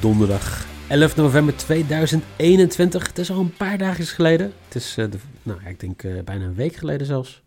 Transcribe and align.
Donderdag 0.00 0.66
11 0.88 1.16
november 1.16 1.56
2021. 1.56 3.06
Het 3.06 3.18
is 3.18 3.30
al 3.30 3.40
een 3.40 3.52
paar 3.56 3.78
dagen 3.78 4.04
geleden. 4.06 4.52
Het 4.66 4.74
is, 4.74 4.96
eh, 4.98 5.10
de, 5.10 5.18
nou, 5.42 5.58
ik 5.66 5.80
denk 5.80 6.02
eh, 6.02 6.12
bijna 6.24 6.44
een 6.44 6.54
week 6.54 6.74
geleden 6.74 7.06
zelfs. 7.06 7.42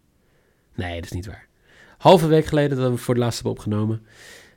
Nee, 0.75 0.95
dat 0.95 1.03
is 1.03 1.11
niet 1.11 1.25
waar. 1.25 1.47
Halve 1.97 2.27
week 2.27 2.45
geleden 2.45 2.77
dat 2.77 2.91
we 2.91 2.97
voor 2.97 3.13
het 3.13 3.23
laatst 3.23 3.43
hebben 3.43 3.57
opgenomen. 3.57 4.01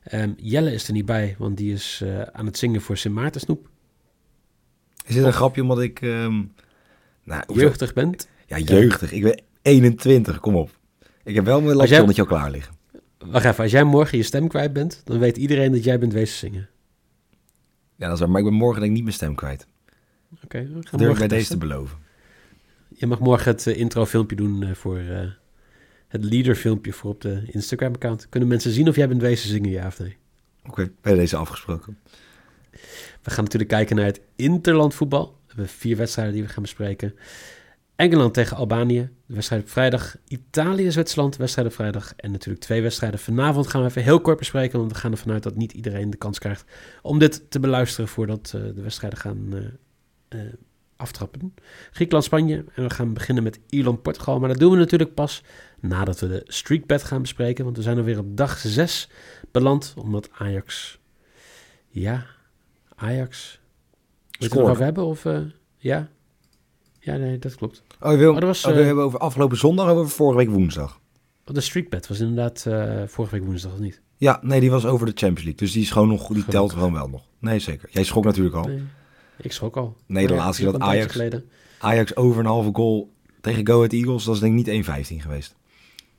Ehm, 0.03 0.31
Jelle 0.37 0.73
is 0.73 0.87
er 0.87 0.93
niet 0.93 1.05
bij, 1.07 1.35
want 1.39 1.57
die 1.57 1.73
is 1.73 2.01
eh, 2.05 2.23
aan 2.23 2.47
het 2.47 2.59
zingen 2.59 2.81
voor 2.81 2.97
Sint 2.97 3.15
Maarten 3.15 3.41
Snoep. 3.41 3.69
Is 5.07 5.15
dit 5.15 5.25
een 5.25 5.33
grapje 5.33 5.63
omdat 5.63 5.81
ik... 5.81 6.01
ehm 6.03 6.43
nou, 7.25 7.43
Jeugdig 7.55 7.93
bent. 7.93 8.29
Ja, 8.47 8.59
jeugdig. 8.59 9.13
Ik 9.13 9.23
ben 9.23 9.43
21, 9.63 10.41
kom 10.41 10.57
op. 10.57 10.71
Ik 11.25 11.35
heb 11.35 11.45
wel 11.45 11.61
mijn 11.61 11.81
Als 11.81 11.89
jij- 11.91 11.99
laptop 11.99 12.19
al 12.19 12.25
klaar 12.27 12.51
liggen. 12.51 12.75
Wacht 13.19 13.45
even, 13.45 13.63
als 13.63 13.73
jij 13.73 13.85
morgen 13.85 14.19
je 14.19 14.25
stem 14.25 14.49
kwijt 14.49 14.73
bent, 14.73 15.01
dan 15.05 15.19
weet 15.19 15.37
iedereen 15.37 15.73
dat 15.73 15.85
jij 15.85 15.99
bent 15.99 16.13
wezen 16.13 16.37
zingen. 16.37 16.69
Ja, 17.97 18.07
dat 18.07 18.13
is 18.13 18.21
waar. 18.21 18.31
Maar 18.31 18.41
ik 18.41 18.47
ben 18.47 18.57
morgen 18.57 18.81
denk 18.81 18.91
ik 18.91 18.97
niet 18.97 19.05
mijn 19.05 19.17
stem 19.17 19.35
kwijt. 19.35 19.67
Oké, 20.45 20.59
we 20.59 20.67
gaan 20.67 20.73
durf 20.73 20.93
ik 20.93 21.01
morgen 21.01 21.29
bij 21.29 21.39
deze 21.39 21.49
te 21.49 21.59
beloven. 21.59 21.99
Je 22.89 23.07
mag 23.07 23.19
morgen 23.19 23.53
het 23.53 23.67
eh, 23.67 23.79
intro-filmpje 23.79 24.37
doen 24.37 24.63
eh, 24.63 24.75
voor 24.75 24.99
eh, 24.99 25.31
het 26.09 26.25
leader-filmpje 26.25 26.93
voor 26.93 27.11
op 27.11 27.21
de 27.21 27.43
Instagram-account. 27.47 28.29
Kunnen 28.29 28.49
mensen 28.49 28.71
zien 28.71 28.89
of 28.89 28.97
jij 28.97 29.09
bent 29.09 29.21
wezen 29.21 29.49
zingen, 29.49 29.71
ja 29.71 29.87
of 29.87 29.99
nee? 29.99 30.17
Oké, 30.67 30.91
bij 31.01 31.15
deze 31.15 31.37
afgesproken. 31.37 31.99
We 33.23 33.31
gaan 33.31 33.45
natuurlijk 33.45 33.71
kijken 33.71 33.97
naar 33.97 34.05
het 34.05 34.21
interlandvoetbal. 34.37 35.25
We 35.25 35.45
hebben 35.47 35.69
vier 35.69 35.97
wedstrijden 35.97 36.35
die 36.35 36.43
we 36.43 36.49
gaan 36.49 36.63
bespreken. 36.63 37.15
Engeland 37.97 38.35
tegen 38.35 38.57
Albanië. 38.57 39.11
De 39.27 39.35
wedstrijd 39.35 39.63
op 39.63 39.69
vrijdag. 39.69 40.17
Italië, 40.29 40.91
Zwitserland. 40.91 41.37
Wedstrijd 41.37 41.69
op 41.69 41.75
vrijdag. 41.75 42.13
En 42.17 42.31
natuurlijk 42.31 42.65
twee 42.65 42.83
wedstrijden. 42.83 43.21
Vanavond 43.21 43.67
gaan 43.67 43.81
we 43.83 43.89
even 43.89 44.03
heel 44.03 44.21
kort 44.21 44.39
bespreken. 44.39 44.79
Want 44.79 44.93
we 44.93 44.99
gaan 44.99 45.13
ervan 45.13 45.33
uit 45.33 45.43
dat 45.43 45.57
niet 45.57 45.73
iedereen 45.73 46.11
de 46.11 46.17
kans 46.17 46.39
krijgt 46.39 46.65
om 47.03 47.19
dit 47.19 47.51
te 47.51 47.61
beluisteren 47.61 48.09
voordat 48.09 48.53
eh, 48.55 48.63
de 48.75 48.83
wedstrijden 48.83 49.19
gaan 49.19 49.55
eh, 49.55 50.41
eh, 50.41 50.53
aftrappen. 50.97 51.55
Griekenland, 51.91 52.25
Spanje. 52.27 52.65
En 52.75 52.83
we 52.83 52.91
gaan 52.91 53.15
beginnen 53.15 53.45
met 53.45 53.61
Ierland, 53.69 54.03
Portugal. 54.03 54.39
Maar 54.39 54.49
dat 54.49 54.59
doen 54.59 54.71
we 54.71 54.77
natuurlijk 54.77 55.15
pas 55.15 55.43
nadat 55.81 56.21
we 56.21 56.29
de 56.29 56.43
streakbet 56.47 57.03
gaan 57.03 57.23
bespreken. 57.23 57.65
Want 57.65 57.77
we 57.77 57.83
zijn 57.83 57.99
alweer 57.99 58.19
op 58.19 58.37
dag 58.37 58.59
6 58.59 59.09
beland. 59.51 59.95
Omdat 59.99 60.29
Ajax... 60.33 60.99
Ja, 61.89 62.27
Ajax. 62.95 63.61
Wil 64.31 64.37
je 64.39 64.45
het 64.45 64.55
nog 64.55 64.71
over 64.71 64.85
hebben? 64.85 65.05
Of, 65.05 65.27
ja? 65.77 66.09
Ja, 67.07 67.17
nee, 67.17 67.39
dat 67.39 67.55
klopt. 67.55 67.83
Oh, 68.01 68.11
je 68.11 68.17
wil, 68.17 68.35
Oh, 68.35 68.41
was, 68.41 68.65
oh, 68.65 68.73
we 68.73 68.79
eh, 68.81 68.87
hebben 68.87 69.05
over 69.05 69.19
afgelopen 69.19 69.57
zondag 69.57 69.91
of 69.91 69.97
over 69.97 70.11
vorige 70.11 70.37
week 70.39 70.49
woensdag? 70.51 71.01
Oh, 71.47 71.55
De 71.55 71.61
streakbet 71.61 72.09
was 72.09 72.21
inderdaad 72.21 72.67
eh, 72.67 73.03
vorige 73.07 73.35
week 73.35 73.45
woensdag 73.45 73.73
of 73.73 73.79
niet? 73.79 74.01
Ja, 74.17 74.39
nee, 74.43 74.61
die 74.61 74.71
was 74.71 74.85
over 74.87 75.07
de 75.07 75.13
Champions 75.15 75.43
League. 75.45 75.61
Dus 75.61 75.73
die 75.73 75.83
is 75.83 75.91
gewoon 75.91 76.09
nog, 76.09 76.19
die 76.19 76.27
Gelukkig. 76.27 76.53
telt 76.55 76.73
gewoon 76.73 76.93
wel 76.93 77.09
nog. 77.09 77.23
Nee, 77.39 77.59
zeker. 77.59 77.89
Jij 77.93 78.05
schrok 78.05 78.25
natuurlijk 78.25 78.55
al. 78.55 78.65
Nee, 78.67 78.83
ik 79.39 79.53
schrok 79.53 79.77
al. 79.77 79.97
Nee, 80.07 80.27
de 80.27 80.33
ja, 80.33 80.39
laatste 80.39 80.63
keer 80.63 80.73
dat 80.73 80.81
Ajax- 80.81 81.13
Geleden. 81.13 81.45
Ajax 81.79 82.17
over 82.17 82.41
een 82.41 82.47
halve 82.47 82.71
goal 82.73 83.11
tegen 83.41 83.67
Go 83.67 83.77
Ahead 83.77 83.93
Eagles, 83.93 84.25
dat 84.25 84.35
is 84.35 84.41
denk 84.41 84.59
ik 84.59 84.67
niet 84.67 84.87
1-15 84.87 85.23
geweest. 85.23 85.55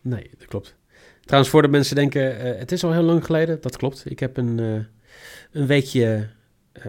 Nee, 0.02 0.30
dat 0.38 0.48
klopt. 0.48 0.76
Trouwens, 1.22 1.52
voor 1.52 1.62
de 1.62 1.68
mensen 1.68 1.96
denken, 1.96 2.40
eh, 2.40 2.60
het 2.60 2.72
is 2.72 2.84
al 2.84 2.92
heel 2.92 3.02
lang 3.04 3.26
geleden. 3.26 3.62
Dat 3.62 3.78
klopt. 3.78 4.04
Ik 4.10 4.20
heb 4.20 4.38
een, 4.38 4.58
een 5.52 5.68
weekje 5.68 6.30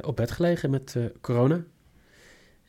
op 0.02 0.16
bed 0.16 0.30
gelegen 0.30 0.70
met 0.70 0.96
corona. 1.20 1.64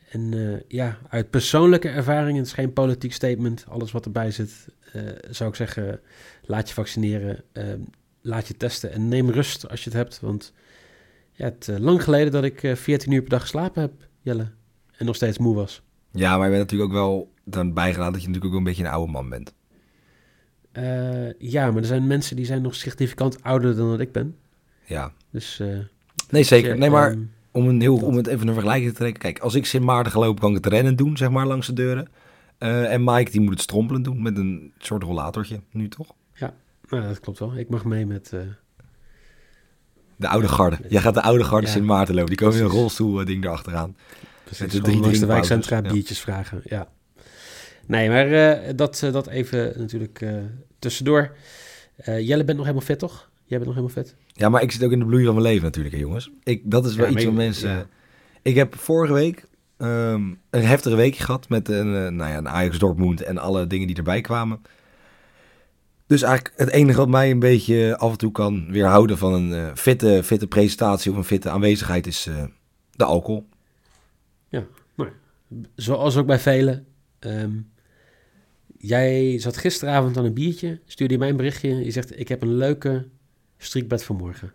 En 0.09 0.33
eh, 0.33 0.59
ja, 0.67 0.97
uit 1.09 1.29
persoonlijke 1.29 1.89
ervaring, 1.89 2.37
het 2.37 2.45
is 2.45 2.53
geen 2.53 2.73
politiek 2.73 3.13
statement, 3.13 3.65
alles 3.67 3.91
wat 3.91 4.05
erbij 4.05 4.31
zit, 4.31 4.67
eh, 4.93 5.01
zou 5.29 5.49
ik 5.49 5.55
zeggen, 5.55 5.99
laat 6.43 6.67
je 6.67 6.73
vaccineren, 6.73 7.43
eh, 7.51 7.63
laat 8.21 8.47
je 8.47 8.57
testen 8.57 8.91
en 8.91 9.07
neem 9.07 9.29
rust 9.29 9.69
als 9.69 9.83
je 9.83 9.89
het 9.89 9.99
hebt. 9.99 10.19
Want 10.19 10.53
ja, 11.31 11.45
het 11.45 11.67
is 11.67 11.77
lang 11.79 12.03
geleden 12.03 12.31
dat 12.31 12.43
ik 12.43 12.63
eh 12.63 12.75
14 12.75 13.11
uur 13.11 13.21
per 13.21 13.29
dag 13.29 13.41
geslapen 13.41 13.81
heb, 13.81 13.91
Jelle, 14.21 14.51
en 14.97 15.05
nog 15.05 15.15
steeds 15.15 15.37
moe 15.37 15.55
was. 15.55 15.81
Ja, 16.11 16.37
maar 16.37 16.45
je 16.45 16.55
bent 16.55 16.63
natuurlijk 16.63 16.89
ook 16.91 16.97
wel 16.97 17.33
dan 17.43 17.73
bijgelaten 17.73 18.13
dat 18.13 18.21
je 18.21 18.27
natuurlijk 18.27 18.53
ook 18.53 18.59
een 18.59 18.67
beetje 18.67 18.83
een 18.83 18.91
oude 18.91 19.11
man 19.11 19.29
bent. 19.29 19.53
Ja, 21.37 21.71
maar 21.71 21.81
er 21.81 21.87
zijn 21.87 22.07
mensen 22.07 22.35
die 22.35 22.45
zijn 22.45 22.61
nog 22.61 22.75
significant 22.75 23.43
ouder 23.43 23.75
dan 23.75 23.89
dat 23.89 23.99
ik 23.99 24.11
ben. 24.11 24.35
Ja. 24.85 25.11
Dus, 25.31 25.61
Nee, 26.29 26.43
zeker. 26.43 26.69
ja, 26.69 26.75
Nee, 26.75 26.89
maar 26.89 27.11
ehm, 27.11 27.21
om, 27.51 27.67
een 27.67 27.81
heel, 27.81 27.95
om 27.97 28.15
het 28.17 28.27
even 28.27 28.47
een 28.47 28.53
vergelijking 28.53 28.91
te 28.91 28.97
trekken. 28.97 29.21
Kijk, 29.21 29.39
als 29.39 29.55
ik 29.55 29.65
Sint 29.65 29.83
Maarten 29.83 30.11
gelopen 30.11 30.41
kan 30.41 30.55
ik 30.55 30.63
het 30.63 30.73
rennen 30.73 30.95
doen, 30.95 31.17
zeg 31.17 31.29
maar, 31.29 31.47
langs 31.47 31.67
de 31.67 31.73
deuren. 31.73 32.07
Eh, 32.57 32.93
en 32.93 33.03
Mike, 33.03 33.31
die 33.31 33.41
moet 33.41 33.49
het 33.53 33.61
strompelen 33.61 34.01
doen 34.01 34.21
met 34.21 34.37
een 34.37 34.73
soort 34.77 35.03
rollatortje, 35.03 35.59
nu 35.71 35.87
toch? 35.87 36.07
nou, 36.89 37.03
dat 37.07 37.19
klopt 37.19 37.39
wel. 37.39 37.57
Ik 37.57 37.69
mag 37.69 37.85
mee 37.85 38.05
met... 38.05 38.33
eh, 38.33 38.39
De 40.15 40.27
oude 40.27 40.47
garde. 40.47 40.77
Jij 40.87 41.01
gaat 41.01 41.13
de 41.13 41.21
oude 41.21 41.43
garde 41.43 41.65
Ja. 41.67 41.71
Sint 41.73 41.85
Maarten 41.85 42.15
lopen. 42.15 42.29
Die 42.29 42.37
komen 42.45 42.57
in 42.57 42.63
een 42.63 42.69
rolstoel 42.71 43.25
ding 43.25 43.43
erachteraan. 43.43 43.95
precies, 44.43 44.61
Met 44.61 44.71
de 44.71 44.81
drie 44.81 44.99
langs 44.99 45.19
de 45.19 45.25
wijkcentra 45.25 45.75
ja. 45.83 45.91
biertjes 45.91 46.19
vragen. 46.19 46.61
Ja. 46.63 46.87
Nee, 47.85 48.09
maar 48.09 48.31
eh, 48.31 48.73
dat, 48.75 49.07
dat 49.11 49.27
even 49.27 49.73
natuurlijk 49.77 50.25
tussendoor. 50.79 51.35
Jelle 52.05 52.43
bent 52.43 52.57
nog 52.57 52.65
helemaal 52.67 52.87
fit, 52.87 52.99
toch? 52.99 53.28
Jij 53.49 53.57
bent 53.59 53.65
nog 53.65 53.75
helemaal 53.75 54.03
fit? 54.03 54.15
Ja, 54.33 54.49
maar 54.49 54.61
ik 54.61 54.71
zit 54.71 54.83
ook 54.83 54.91
in 54.91 54.99
de 54.99 55.05
bloei 55.05 55.25
van 55.25 55.33
mijn 55.33 55.45
leven 55.45 55.63
natuurlijk, 55.63 55.95
hè, 55.95 56.01
jongens. 56.01 56.31
Ik, 56.43 56.61
dat 56.65 56.85
is 56.85 56.95
wel 56.95 57.05
Ja, 57.05 57.11
iets 57.11 57.23
maar 57.23 57.33
je- 57.33 57.39
mensen... 57.39 57.69
ja. 57.69 57.87
Ik 58.41 58.55
heb 58.55 58.75
vorige 58.75 59.13
week 59.13 59.45
ehm, 59.77 60.21
een 60.49 60.63
heftige 60.63 60.95
week 60.95 61.15
gehad 61.15 61.49
met 61.49 61.69
een, 61.69 61.95
eh, 61.95 62.11
nou 62.11 62.31
ja, 62.31 62.37
een 62.37 62.49
Ajax 62.49 62.79
Dortmund 62.79 63.21
en 63.21 63.37
alle 63.37 63.67
dingen 63.67 63.87
die 63.87 63.95
erbij 63.95 64.21
kwamen. 64.21 64.61
Dus 66.07 66.21
eigenlijk 66.21 66.53
het 66.57 66.69
enige 66.69 66.97
wat 66.97 67.09
mij 67.09 67.31
een 67.31 67.39
beetje 67.39 67.97
af 67.97 68.11
en 68.11 68.17
toe 68.17 68.31
kan 68.31 68.71
weerhouden 68.71 69.17
van 69.17 69.33
een 69.33 69.53
eh, 69.53 69.73
fitte, 69.75 70.21
fitte 70.23 70.47
presentatie 70.47 71.11
of 71.11 71.17
een 71.17 71.23
fitte 71.23 71.49
aanwezigheid 71.49 72.07
is 72.07 72.27
eh, 72.27 72.43
de 72.91 73.03
alcohol. 73.03 73.47
Zoals 75.75 76.17
ook 76.17 76.25
bij 76.25 76.39
velen. 76.39 76.85
Ehm, 77.19 77.51
jij 78.77 79.39
zat 79.39 79.57
gisteravond 79.57 80.17
aan 80.17 80.25
een 80.25 80.33
biertje, 80.33 80.79
stuurde 80.85 81.13
je 81.13 81.19
mij 81.19 81.29
een 81.29 81.35
berichtje. 81.37 81.83
Je 81.83 81.91
zegt, 81.91 82.19
ik 82.19 82.27
heb 82.27 82.41
een 82.41 82.55
leuke 82.55 83.07
streakbed 83.63 84.03
voor 84.03 84.15
morgen. 84.15 84.53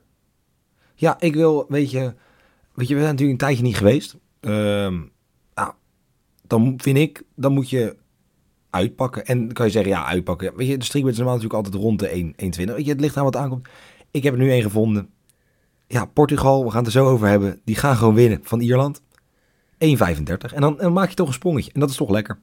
Ja, 0.95 1.21
ik 1.21 1.35
wil, 1.35 1.67
weet 1.69 1.91
je, 1.91 2.15
weet 2.75 2.89
je, 2.89 2.95
we 2.95 3.01
zijn 3.01 3.13
natuurlijk 3.13 3.31
een 3.31 3.47
tijdje 3.47 3.63
niet 3.63 3.77
geweest. 3.77 4.17
Ehm, 4.41 5.03
nou, 5.55 5.73
dan 6.47 6.75
vind 6.77 6.99
ik, 6.99 7.23
dan 7.35 7.53
moet 7.53 7.71
je 7.71 7.97
uitpakken. 8.71 9.27
En 9.27 9.39
dan 9.39 9.53
kan 9.53 9.67
je 9.67 9.73
zeggen, 9.73 9.93
ja, 9.93 10.05
uitpakken. 10.05 10.57
Weet 10.57 10.69
je, 10.69 10.79
de 10.79 10.85
streakbed 10.85 11.13
is 11.13 11.19
normaal 11.19 11.37
natuurlijk 11.37 11.65
altijd 11.65 11.83
rond 11.83 11.99
de 11.99 12.09
1, 12.09 12.33
1,20. 12.33 12.75
Weet 12.75 12.85
je, 12.85 12.91
het 12.91 13.01
ligt 13.01 13.17
aan 13.17 13.25
wat 13.25 13.37
aankomt. 13.37 13.69
Ik 14.11 14.23
heb 14.23 14.33
er 14.33 14.39
nu 14.39 14.51
één 14.51 14.63
gevonden. 14.63 15.11
Ja, 15.87 16.05
Portugal, 16.05 16.65
we 16.65 16.71
gaan 16.71 16.85
het 16.85 16.87
er 16.87 17.01
zo 17.01 17.09
over 17.09 17.29
hebben. 17.29 17.61
Die 17.65 17.77
gaan 17.77 17.97
gewoon 17.97 18.15
winnen 18.15 18.41
van 18.43 18.61
Ierland. 18.61 19.01
1,35. 19.01 20.55
En 20.55 20.61
dan, 20.61 20.79
en 20.79 20.85
dan 20.85 20.93
maak 20.93 21.09
je 21.09 21.15
toch 21.15 21.27
een 21.27 21.33
sprongetje. 21.33 21.73
En 21.73 21.81
dat 21.81 21.91
is 21.91 21.97
toch 21.97 22.11
lekker. 22.11 22.39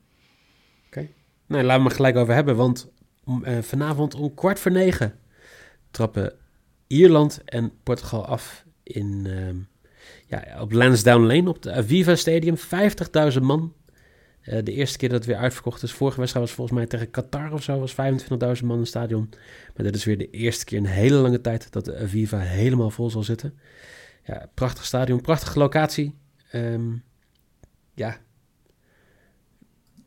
Nou, 1.51 1.63
laten 1.63 1.81
we 1.81 1.87
het 1.87 1.97
gelijk 1.97 2.15
over 2.15 2.33
hebben, 2.33 2.55
want 2.55 2.91
om, 3.23 3.43
eh, 3.43 3.61
vanavond 3.61 4.15
om 4.15 4.33
kwart 4.33 4.59
voor 4.59 4.71
negen 4.71 5.19
trappen 5.91 6.33
Ierland 6.91 7.41
en 7.45 7.71
Portugal 7.83 8.25
af 8.25 8.65
in, 8.83 9.25
ehm, 9.25 9.57
ja, 10.27 10.61
op 10.61 10.71
Lansdowne 10.71 11.35
Lane, 11.35 11.49
op 11.49 11.61
de 11.61 11.71
Aviva 11.71 12.15
Stadium. 12.15 12.57
50.000 12.57 13.43
man. 13.43 13.73
Eh, 14.41 14.63
de 14.63 14.71
eerste 14.71 14.97
keer 14.97 15.09
dat 15.09 15.17
het 15.17 15.27
weer 15.27 15.37
uitverkocht 15.37 15.83
is. 15.83 15.91
Vorige 15.91 16.19
wedstrijd 16.19 16.45
was 16.45 16.55
volgens 16.55 16.77
mij 16.77 16.87
tegen 16.87 17.11
Qatar 17.11 17.51
of 17.51 17.63
zo, 17.63 17.79
was 17.79 17.93
25.000 17.93 18.67
man 18.67 18.75
in 18.75 18.81
het 18.81 18.89
stadion. 18.89 19.29
Maar 19.75 19.85
dit 19.85 19.95
is 19.95 20.05
weer 20.05 20.17
de 20.17 20.29
eerste 20.29 20.65
keer 20.65 20.77
in 20.77 20.85
een 20.85 20.91
hele 20.91 21.15
lange 21.15 21.41
tijd 21.41 21.71
dat 21.71 21.85
de 21.85 21.97
Aviva 21.97 22.37
helemaal 22.37 22.89
vol 22.89 23.09
zal 23.09 23.23
zitten. 23.23 23.59
Ja, 24.25 24.49
prachtig 24.53 24.85
stadion, 24.85 25.21
prachtige 25.21 25.59
locatie. 25.59 26.15
Ehm, 26.51 26.91
ja, 27.93 28.17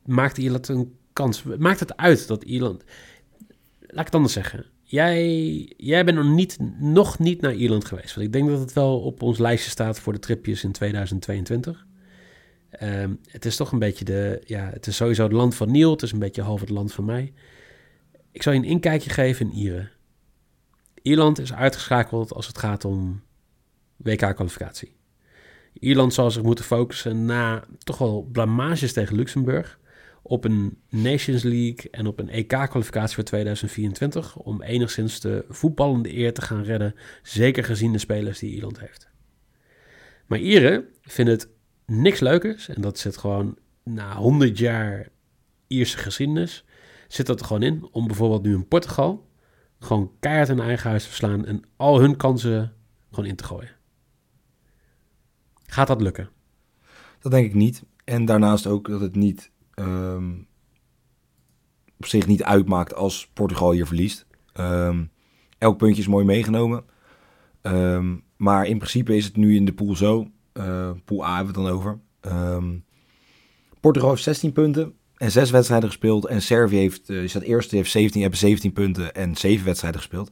maakt 0.05 0.39
Ierland 0.39 0.69
een 0.69 0.97
kans? 1.13 1.43
Maakt 1.43 1.81
het 1.81 1.97
uit 1.97 2.27
dat 2.27 2.45
Ierland... 2.45 2.85
Laat 3.81 4.01
ik 4.01 4.13
het 4.13 4.15
anders 4.15 4.33
zeggen. 4.33 4.67
Jij, 4.85 5.73
jij 5.77 6.05
bent 6.05 6.17
nog 6.17 6.27
niet, 6.27 6.59
nog 6.79 7.19
niet 7.19 7.41
naar 7.41 7.55
Ierland 7.55 7.85
geweest. 7.85 8.15
Want 8.15 8.27
ik 8.27 8.33
denk 8.33 8.49
dat 8.49 8.61
het 8.61 8.73
wel 8.73 9.01
op 9.01 9.23
ons 9.23 9.39
lijstje 9.39 9.71
staat 9.71 10.01
voor 10.01 10.13
de 10.13 10.19
tripjes 10.19 10.65
in 10.65 10.73
2022. 10.73 11.87
Ehm, 12.71 13.15
het 13.27 13.45
is 13.45 13.57
toch 13.57 13.73
een 13.73 13.79
beetje 13.79 14.05
de... 14.05 14.43
Ja, 14.45 14.71
het 14.73 14.87
is 14.87 14.97
sowieso 14.97 15.23
het 15.23 15.33
land 15.33 15.55
van 15.55 15.71
Neil. 15.71 15.91
Het 15.91 16.03
is 16.03 16.13
een 16.13 16.19
beetje 16.19 16.43
half 16.43 16.61
het 16.61 16.71
land 16.71 16.93
van 16.93 17.05
mij. 17.05 17.33
Ik 18.33 18.43
zal 18.43 18.53
je 18.53 18.59
een 18.59 18.65
inkijkje 18.65 19.11
geven 19.11 19.47
in 19.47 19.53
Ieren. 19.53 19.91
Ierland 21.03 21.39
is 21.39 21.53
uitgeschakeld 21.53 22.33
als 22.33 22.47
het 22.47 22.59
gaat 22.59 22.85
om 22.85 23.23
WK-kwalificatie. 23.97 24.97
Ierland 25.73 26.15
zal 26.15 26.31
zich 26.31 26.43
moeten 26.43 26.65
focussen 26.65 27.25
na 27.25 27.65
toch 27.79 27.99
wel 27.99 28.29
blamages 28.33 28.93
tegen 28.93 29.17
Luxemburg 29.17 29.79
op 30.27 30.45
een 30.45 30.79
Nations 30.89 31.43
League 31.43 31.91
en 31.91 32.07
op 32.07 32.19
een 32.19 32.29
EK-kwalificatie 32.29 33.15
voor 33.15 33.25
2024 33.25 34.37
om 34.37 34.63
enigszins 34.63 35.21
de 35.21 35.45
voetballende 35.49 36.17
eer 36.17 36.33
te 36.35 36.43
gaan 36.43 36.63
redden, 36.63 36.95
zeker 37.23 37.65
gezien 37.65 37.93
de 37.93 37.99
spelers 37.99 38.39
die 38.39 38.55
Ierland 38.55 38.81
heeft. 38.81 39.09
Maar 40.27 40.39
Ieren 40.39 40.85
vinden 41.03 41.35
het 41.35 41.49
niks 41.87 42.21
leukers 42.21 42.69
en 42.69 42.81
dat 42.81 42.99
zit 42.99 43.17
gewoon 43.17 43.59
na 43.83 44.17
100 44.17 44.59
jaar 44.59 45.09
Ierse 45.67 45.99
geschiedenis 45.99 46.65
zit 47.09 47.27
dat 47.27 47.41
er 47.41 47.47
gewoon 47.47 47.63
in 47.63 47.89
om 47.91 48.07
bijvoorbeeld 48.07 48.43
nu 48.43 48.55
in 48.55 48.69
Portugal 48.69 49.29
gewoon 49.79 50.13
keihard 50.21 50.49
in 50.49 50.61
eigen 50.61 50.91
huis 50.91 51.03
te 51.03 51.09
verslaan 51.09 51.47
en 51.47 51.63
al 51.77 52.01
hun 52.01 52.17
kansen 52.17 52.73
gewoon 53.11 53.29
in 53.29 53.37
te 53.37 53.45
gooien. 53.45 53.77
Gaat 55.67 55.87
dat 55.87 56.01
lukken? 56.01 56.31
Dat 57.19 57.33
denk 57.33 57.47
ik 57.47 57.55
niet. 57.55 57.85
En 58.05 58.25
daarnaast 58.25 58.67
ook 58.67 58.89
dat 58.89 59.01
het 59.01 59.15
niet 59.17 59.51
ehm, 59.75 60.33
op 61.99 62.07
zich 62.07 62.27
niet 62.27 62.43
uitmaakt 62.43 62.95
als 62.95 63.31
Portugal 63.33 63.73
hier 63.73 63.87
verliest. 63.87 64.27
Ehm, 64.53 65.05
elk 65.59 65.79
puntje 65.79 66.03
is 66.03 66.09
mooi 66.09 66.25
meegenomen. 66.25 66.85
Ehm, 67.63 68.15
maar 68.37 68.67
in 68.67 68.79
principe 68.79 69.17
is 69.17 69.25
het 69.25 69.37
nu 69.37 69.57
in 69.57 69.65
de 69.65 69.73
pool 69.73 69.97
zo. 69.97 70.29
Uh, 70.53 70.91
pool 71.05 71.25
A 71.25 71.37
hebben 71.37 71.55
we 71.55 71.61
het 71.61 71.69
dan 71.69 71.79
over. 71.79 71.99
Portugal 73.81 74.11
heeft 74.11 74.23
16 74.23 74.53
punten 74.53 74.95
en 75.17 75.31
6 75.31 75.51
wedstrijden 75.51 75.89
gespeeld. 75.89 76.27
En 76.27 76.43
Servië 76.43 76.77
heeft, 76.77 77.11
uh, 77.11 77.23
is 77.23 77.33
dat 77.33 77.43
eerste, 77.43 77.77
heeft 77.77 77.91
17, 77.91 78.21
hebben 78.21 78.39
17 78.39 78.73
punten 78.73 79.15
en 79.15 79.37
7 79.37 79.65
wedstrijden 79.65 80.01
gespeeld. 80.01 80.31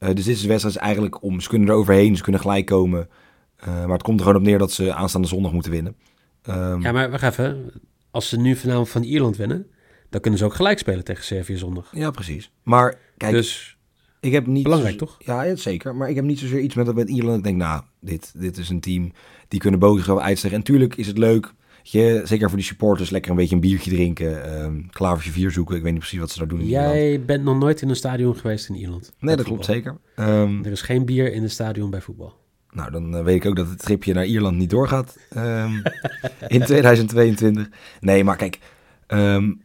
Uh, 0.00 0.08
dus 0.14 0.24
dit 0.24 0.36
is 0.36 0.44
wedstrijd 0.44 0.76
eigenlijk 0.76 1.22
om, 1.22 1.40
ze 1.40 1.48
kunnen 1.48 1.68
er 1.68 1.74
overheen, 1.74 2.16
ze 2.16 2.22
kunnen 2.22 2.40
gelijk 2.40 2.66
komen. 2.66 3.08
Maar 3.64 3.88
het 3.88 4.02
komt 4.02 4.18
er 4.20 4.26
gewoon 4.26 4.40
op 4.40 4.46
neer 4.46 4.58
dat 4.58 4.72
ze 4.72 4.94
aanstaande 4.94 5.28
zondag 5.28 5.52
moeten 5.52 5.70
winnen. 5.70 5.96
Ja, 6.80 6.92
maar 6.92 7.10
wacht 7.10 7.22
even. 7.22 7.70
Als 8.16 8.28
ze 8.28 8.38
nu 8.38 8.56
vanavond 8.56 8.88
van 8.88 9.02
Ierland 9.02 9.36
winnen, 9.36 9.66
dan 10.10 10.20
kunnen 10.20 10.38
ze 10.38 10.44
ook 10.44 10.54
gelijk 10.54 10.78
spelen 10.78 11.04
tegen 11.04 11.24
Servië 11.24 11.56
zondag. 11.56 11.90
Ja, 11.92 12.10
precies. 12.10 12.50
Maar 12.62 12.98
kijk, 13.16 13.32
dus 13.32 13.76
ik 14.20 14.32
heb 14.32 14.46
niet 14.46 14.62
belangrijk 14.62 14.98
toch? 14.98 15.16
Ja, 15.18 15.56
zeker. 15.56 15.94
Maar 15.94 16.08
ik 16.08 16.14
heb 16.14 16.24
niet 16.24 16.38
zozeer 16.38 16.60
iets 16.60 16.74
met, 16.74 16.94
met 16.94 17.08
Ierland. 17.08 17.38
Ik 17.38 17.44
denk, 17.44 17.56
nou, 17.56 17.82
dit, 18.00 18.32
dit 18.36 18.56
is 18.56 18.68
een 18.68 18.80
team 18.80 19.12
die 19.48 19.60
kunnen 19.60 19.80
bovenschap 19.80 20.18
uitsteken. 20.18 20.56
En 20.56 20.62
tuurlijk 20.62 20.96
is 20.96 21.06
het 21.06 21.18
leuk. 21.18 21.52
Je, 21.82 22.20
zeker 22.24 22.48
voor 22.48 22.58
die 22.58 22.66
supporters, 22.66 23.10
lekker 23.10 23.30
een 23.30 23.36
beetje 23.36 23.54
een 23.54 23.60
biertje 23.60 23.90
drinken. 23.90 24.62
Um, 24.62 24.90
klavertje 24.90 25.32
vier 25.32 25.50
zoeken. 25.50 25.76
Ik 25.76 25.82
weet 25.82 25.92
niet 25.92 26.00
precies 26.00 26.20
wat 26.20 26.30
ze 26.30 26.38
daar 26.38 26.48
doen 26.48 26.60
in 26.60 26.66
Jij 26.66 27.04
Ierland. 27.04 27.26
bent 27.26 27.44
nog 27.44 27.58
nooit 27.58 27.82
in 27.82 27.88
een 27.88 27.96
stadion 27.96 28.36
geweest 28.36 28.68
in 28.68 28.74
Ierland. 28.74 29.12
Nee, 29.18 29.36
dat 29.36 29.46
klopt 29.46 29.64
zeker. 29.64 29.98
Um, 30.16 30.64
er 30.64 30.72
is 30.72 30.82
geen 30.82 31.04
bier 31.04 31.32
in 31.32 31.42
een 31.42 31.50
stadion 31.50 31.90
bij 31.90 32.00
voetbal. 32.00 32.34
Nou, 32.76 32.90
dan 32.90 33.16
uh, 33.16 33.22
weet 33.22 33.36
ik 33.36 33.46
ook 33.46 33.56
dat 33.56 33.68
het 33.68 33.78
tripje 33.78 34.14
naar 34.14 34.26
Ierland 34.26 34.56
niet 34.56 34.70
doorgaat 34.70 35.16
um, 35.36 35.82
in 36.56 36.64
2022. 36.64 37.68
Nee, 38.00 38.24
maar 38.24 38.36
kijk, 38.36 38.58
um, 39.08 39.62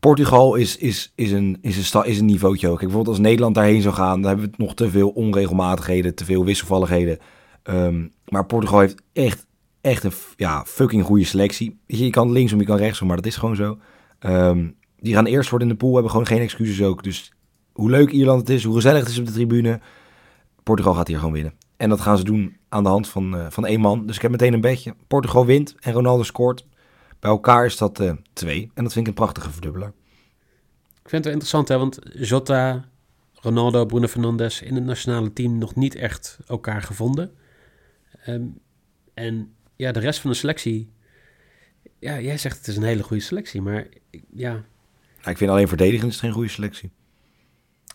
Portugal 0.00 0.54
is, 0.54 0.76
is, 0.76 1.12
is, 1.14 1.32
een, 1.32 1.58
is, 1.60 1.92
een 1.92 2.04
is 2.04 2.18
een 2.18 2.24
niveautje 2.24 2.66
hoog. 2.66 2.78
Kijk, 2.78 2.90
bijvoorbeeld 2.90 3.16
als 3.16 3.26
Nederland 3.26 3.54
daarheen 3.54 3.82
zou 3.82 3.94
gaan, 3.94 4.20
dan 4.22 4.30
hebben 4.30 4.50
we 4.50 4.64
nog 4.64 4.74
te 4.74 4.90
veel 4.90 5.08
onregelmatigheden, 5.08 6.14
te 6.14 6.24
veel 6.24 6.44
wisselvalligheden. 6.44 7.18
Um, 7.64 8.12
maar 8.28 8.46
Portugal 8.46 8.80
heeft 8.80 9.02
echt, 9.12 9.46
echt 9.80 10.04
een 10.04 10.12
ja, 10.36 10.64
fucking 10.64 11.04
goede 11.04 11.24
selectie. 11.24 11.78
Je, 11.86 12.04
je 12.04 12.10
kan 12.10 12.32
linksom, 12.32 12.60
je 12.60 12.66
kan 12.66 12.76
rechtsom, 12.76 13.06
maar 13.06 13.16
dat 13.16 13.26
is 13.26 13.36
gewoon 13.36 13.56
zo. 13.56 13.78
die 15.00 15.14
gaan 15.14 15.26
eerst 15.26 15.50
worden 15.50 15.68
in 15.68 15.74
de 15.74 15.80
pool, 15.80 15.92
hebben 15.92 16.10
gewoon 16.10 16.26
geen 16.26 16.40
excuses 16.40 16.82
ook. 16.82 17.02
Dus 17.02 17.32
hoe 17.72 17.90
leuk 17.90 18.10
Ierland 18.10 18.40
het 18.40 18.50
is, 18.50 18.64
hoe 18.64 18.74
gezellig 18.74 19.00
het 19.00 19.08
is 19.08 19.18
op 19.18 19.26
de 19.26 19.32
tribune, 19.32 19.80
Portugal 20.62 20.94
gaat 20.94 21.08
hier 21.08 21.18
gewoon 21.18 21.32
winnen. 21.32 21.52
En 21.76 21.88
dat 21.88 22.00
gaan 22.00 22.18
ze 22.18 22.24
doen 22.24 22.56
aan 22.68 22.82
de 22.82 22.88
hand 22.88 23.08
van, 23.08 23.34
uh, 23.34 23.46
van 23.50 23.66
één 23.66 23.80
man. 23.80 24.06
Dus 24.06 24.16
ik 24.16 24.22
heb 24.22 24.30
meteen 24.30 24.52
een 24.52 24.60
bedje. 24.60 24.94
Portugal 25.06 25.46
wint 25.46 25.74
en 25.80 25.92
Ronaldo 25.92 26.22
scoort. 26.22 26.66
Bij 27.20 27.30
elkaar 27.30 27.64
is 27.64 27.76
dat 27.76 28.00
uh, 28.00 28.12
twee. 28.32 28.70
En 28.74 28.82
dat 28.82 28.92
vind 28.92 29.06
ik 29.06 29.12
een 29.12 29.24
prachtige 29.24 29.50
verdubbelaar. 29.50 29.92
Ik 31.02 31.12
vind 31.12 31.24
het 31.24 31.24
wel 31.24 31.32
interessant, 31.32 31.68
hè? 31.68 31.78
want 31.78 31.98
Jota, 32.12 32.84
Ronaldo, 33.34 33.84
Bruno 33.84 34.06
Fernandes 34.06 34.62
in 34.62 34.74
het 34.74 34.84
nationale 34.84 35.32
team 35.32 35.58
nog 35.58 35.74
niet 35.74 35.94
echt 35.94 36.38
elkaar 36.46 36.82
gevonden. 36.82 37.34
Um, 38.28 38.60
en 39.14 39.54
ja, 39.76 39.92
de 39.92 40.00
rest 40.00 40.20
van 40.20 40.30
de 40.30 40.36
selectie. 40.36 40.92
Ja, 41.98 42.20
jij 42.20 42.38
zegt 42.38 42.58
het 42.58 42.66
is 42.66 42.76
een 42.76 42.82
hele 42.82 43.02
goede 43.02 43.22
selectie, 43.22 43.62
maar 43.62 43.86
ja. 44.32 44.50
Nou, 44.52 45.30
ik 45.30 45.36
vind 45.36 45.50
alleen 45.50 45.68
verdedigend 45.68 46.08
is 46.08 46.14
het 46.14 46.24
geen 46.24 46.32
goede 46.32 46.48
selectie. 46.48 46.90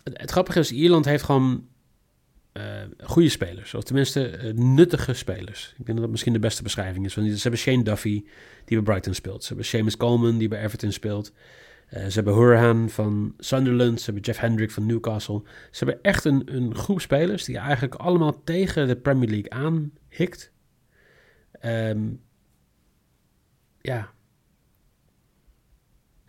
Het, 0.04 0.22
het 0.22 0.32
grappige 0.32 0.60
is, 0.60 0.72
Ierland 0.72 1.06
heeft 1.06 1.24
gewoon 1.24 1.68
goede 3.04 3.30
spelers. 3.30 3.74
Of 3.74 3.84
tenminste 3.84 4.44
uh, 4.44 4.54
nuttige 4.54 5.14
spelers. 5.14 5.70
Ik 5.70 5.76
denk 5.86 5.88
dat 5.88 5.98
dat 5.98 6.10
misschien 6.10 6.34
de 6.34 6.40
beste 6.40 6.64
beschrijving 6.64 7.06
is. 7.06 7.16
Want 7.16 7.28
ze 7.28 7.42
hebben 7.42 7.60
Shane 7.60 7.84
Duffy, 7.84 8.24
die 8.66 8.78
bij 8.78 8.82
Brighton 8.82 9.14
speelt. 9.14 9.42
Ze 9.42 9.48
hebben 9.48 9.66
Seamus 9.66 9.98
Coleman, 9.98 10.38
die 10.38 10.48
bij 10.48 10.64
Everton 10.64 10.92
speelt. 10.92 11.34
Uh, 11.94 12.06
ze 12.06 12.12
hebben 12.14 12.34
Hurahan 12.34 12.90
van 12.90 13.34
Sunderland. 13.38 14.00
Ze 14.00 14.06
hebben 14.06 14.24
Jeff 14.24 14.40
Hendrick 14.40 14.72
van 14.72 14.86
Newcastle. 14.86 15.42
Ze 15.72 15.86
hebben 15.86 16.04
echt 16.04 16.26
een, 16.26 16.56
een 16.56 16.76
groep 16.76 17.02
spelers 17.02 17.44
die 17.44 17.58
eigenlijk 17.58 17.96
allemaal 17.96 18.44
tegen 18.44 18.88
de 18.88 18.96
Premier 18.96 19.30
League 19.30 19.52
aanhikt. 19.52 20.52
Um, 21.66 22.22
ja. 23.82 24.14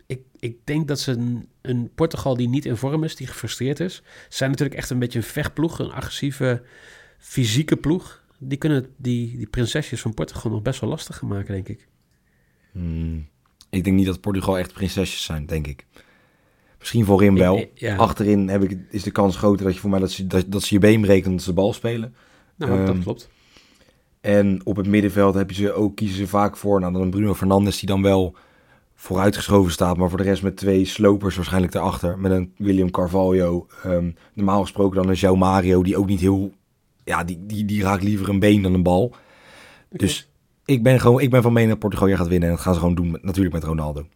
Ik, 0.05 0.21
ik 0.39 0.65
denk 0.65 0.87
dat 0.87 0.99
ze 0.99 1.41
een, 1.63 1.91
Portugal 1.95 2.35
die 2.35 2.49
niet 2.49 2.65
in 2.65 2.77
vorm 2.77 3.03
is, 3.03 3.15
die 3.15 3.27
gefrustreerd 3.27 3.79
is. 3.79 3.95
Ze 4.29 4.37
zijn 4.37 4.49
natuurlijk 4.49 4.77
echt 4.79 4.89
een 4.89 4.99
beetje 4.99 5.19
een 5.19 5.25
vechtploeg, 5.25 5.79
een 5.79 5.91
agressieve 5.91 6.63
fysieke 7.17 7.77
ploeg. 7.77 8.23
Die 8.37 8.57
kunnen 8.57 8.93
die, 8.97 9.37
die 9.37 9.47
prinsesjes 9.47 10.01
van 10.01 10.13
Portugal 10.13 10.51
nog 10.51 10.61
best 10.61 10.81
wel 10.81 10.89
lastig 10.89 11.17
gaan 11.17 11.29
maken, 11.29 11.53
denk 11.53 11.67
ik. 11.67 11.87
Hmm. 12.71 13.27
Ik 13.69 13.83
denk 13.83 13.95
niet 13.95 14.05
dat 14.05 14.21
Portugal 14.21 14.57
echt 14.57 14.73
prinsesjes 14.73 15.23
zijn, 15.23 15.45
denk 15.45 15.67
ik. 15.67 15.85
Misschien 16.79 17.05
voorin 17.05 17.37
wel. 17.37 17.57
Ik, 17.57 17.71
ja. 17.75 17.95
Achterin 17.95 18.47
heb 18.47 18.63
ik, 18.63 18.77
is 18.89 19.03
de 19.03 19.11
kans 19.11 19.37
groter 19.37 19.65
dat 19.65 19.73
je 19.73 19.79
voor 19.79 19.89
mij 19.89 19.99
dat 19.99 20.11
ze, 20.11 20.27
dat, 20.27 20.51
dat 20.51 20.63
ze 20.63 20.73
je 20.73 20.79
been 20.79 21.01
breken 21.01 21.39
ze 21.39 21.45
de 21.45 21.53
bal 21.53 21.73
spelen. 21.73 22.15
Nou, 22.55 22.71
um, 22.71 22.85
dat 22.85 22.99
klopt. 22.99 23.29
En 24.21 24.61
op 24.63 24.75
het 24.75 24.87
middenveld 24.87 25.33
heb 25.33 25.49
je 25.49 25.55
ze 25.55 25.73
ook, 25.73 25.95
kiezen 25.95 26.17
ze 26.17 26.27
vaak 26.27 26.57
voor. 26.57 26.79
Nou, 26.79 26.93
dan 26.93 27.01
een 27.01 27.09
Bruno 27.09 27.33
Fernandes 27.33 27.79
die 27.79 27.89
dan 27.89 28.01
wel 28.01 28.35
vooruitgeschoven 29.03 29.71
staat. 29.71 29.97
Maar 29.97 30.09
voor 30.09 30.17
de 30.17 30.23
rest 30.23 30.43
met 30.43 30.57
twee 30.57 30.85
slopers 30.85 31.35
waarschijnlijk 31.35 31.73
daarachter. 31.73 32.19
Met 32.19 32.31
een 32.31 32.53
William 32.57 32.91
Carvalho. 32.91 33.67
Um, 33.85 34.15
normaal 34.33 34.61
gesproken 34.61 35.01
dan 35.01 35.09
een 35.09 35.17
João 35.17 35.37
Mario. 35.37 35.83
Die 35.83 35.97
ook 35.97 36.07
niet 36.07 36.19
heel... 36.19 36.53
Ja, 37.03 37.23
die, 37.23 37.45
die, 37.45 37.65
die 37.65 37.83
raakt 37.83 38.03
liever 38.03 38.29
een 38.29 38.39
been 38.39 38.61
dan 38.61 38.73
een 38.73 38.83
bal. 38.83 39.03
Okay. 39.03 39.17
Dus 39.89 40.29
ik 40.65 40.83
ben, 40.83 40.99
gewoon, 40.99 41.21
ik 41.21 41.29
ben 41.29 41.41
van 41.41 41.53
mening 41.53 41.71
dat 41.71 41.79
Portugal 41.79 42.15
gaat 42.15 42.27
winnen. 42.27 42.49
En 42.49 42.55
dat 42.55 42.63
gaan 42.63 42.73
ze 42.73 42.79
gewoon 42.79 42.95
doen 42.95 43.11
met, 43.11 43.23
natuurlijk 43.23 43.55
met 43.55 43.63
Ronaldo. 43.63 43.99
Oké, 43.99 44.09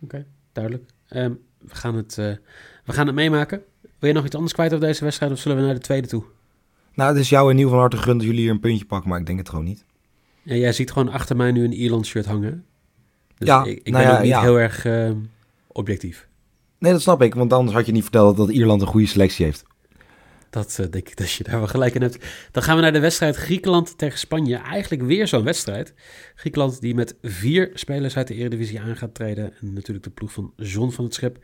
okay, 0.00 0.26
duidelijk. 0.52 0.84
Um, 1.10 1.38
we, 1.58 1.74
gaan 1.74 1.94
het, 1.94 2.16
uh, 2.20 2.26
we 2.84 2.92
gaan 2.92 3.06
het 3.06 3.14
meemaken. 3.14 3.62
Wil 3.98 4.08
je 4.08 4.14
nog 4.14 4.24
iets 4.24 4.34
anders 4.34 4.52
kwijt 4.52 4.72
over 4.74 4.86
deze 4.86 5.04
wedstrijd? 5.04 5.32
Of 5.32 5.38
zullen 5.38 5.58
we 5.58 5.64
naar 5.64 5.74
de 5.74 5.80
tweede 5.80 6.08
toe? 6.08 6.24
Nou, 6.94 7.10
het 7.10 7.18
is 7.20 7.28
jou 7.28 7.50
en 7.50 7.56
Nieuw 7.56 7.68
van 7.68 7.78
harte 7.78 7.96
gegund 7.96 8.18
dat 8.18 8.26
jullie 8.26 8.42
hier 8.42 8.50
een 8.50 8.60
puntje 8.60 8.84
pakken. 8.84 9.10
Maar 9.10 9.20
ik 9.20 9.26
denk 9.26 9.38
het 9.38 9.48
gewoon 9.48 9.64
niet. 9.64 9.84
Ja, 10.42 10.54
jij 10.54 10.72
ziet 10.72 10.92
gewoon 10.92 11.08
achter 11.08 11.36
mij 11.36 11.52
nu 11.52 11.64
een 11.64 11.72
Ierland 11.72 12.06
shirt 12.06 12.26
hangen. 12.26 12.64
Dus 13.38 13.48
ja, 13.48 13.64
ik, 13.64 13.80
ik 13.82 13.92
nou 13.92 14.04
ben 14.04 14.12
ja, 14.12 14.16
ook 14.16 14.22
niet 14.22 14.30
ja. 14.30 14.40
heel 14.40 14.58
erg 14.58 14.84
uh, 14.84 15.10
objectief. 15.66 16.28
Nee, 16.78 16.92
dat 16.92 17.02
snap 17.02 17.22
ik. 17.22 17.34
Want 17.34 17.52
anders 17.52 17.76
had 17.76 17.86
je 17.86 17.92
niet 17.92 18.02
verteld 18.02 18.36
dat 18.36 18.50
Ierland 18.50 18.80
een 18.80 18.86
goede 18.86 19.06
selectie 19.06 19.44
heeft. 19.44 19.64
Dat 20.50 20.78
uh, 20.80 20.86
denk 20.90 21.08
ik 21.08 21.16
dat 21.16 21.30
je 21.30 21.44
daar 21.44 21.58
wel 21.58 21.66
gelijk 21.66 21.94
in 21.94 22.02
hebt. 22.02 22.24
Dan 22.50 22.62
gaan 22.62 22.76
we 22.76 22.82
naar 22.82 22.92
de 22.92 23.00
wedstrijd 23.00 23.36
Griekenland 23.36 23.98
tegen 23.98 24.18
Spanje. 24.18 24.56
Eigenlijk 24.56 25.02
weer 25.02 25.28
zo'n 25.28 25.44
wedstrijd. 25.44 25.94
Griekenland 26.34 26.80
die 26.80 26.94
met 26.94 27.16
vier 27.22 27.70
spelers 27.74 28.16
uit 28.16 28.28
de 28.28 28.34
Eredivisie 28.34 28.80
aan 28.80 28.96
gaat 28.96 29.14
treden. 29.14 29.52
En 29.60 29.72
natuurlijk 29.72 30.04
de 30.04 30.10
ploeg 30.10 30.32
van 30.32 30.52
John 30.56 30.90
van 30.90 31.04
het 31.04 31.14
Schip. 31.14 31.38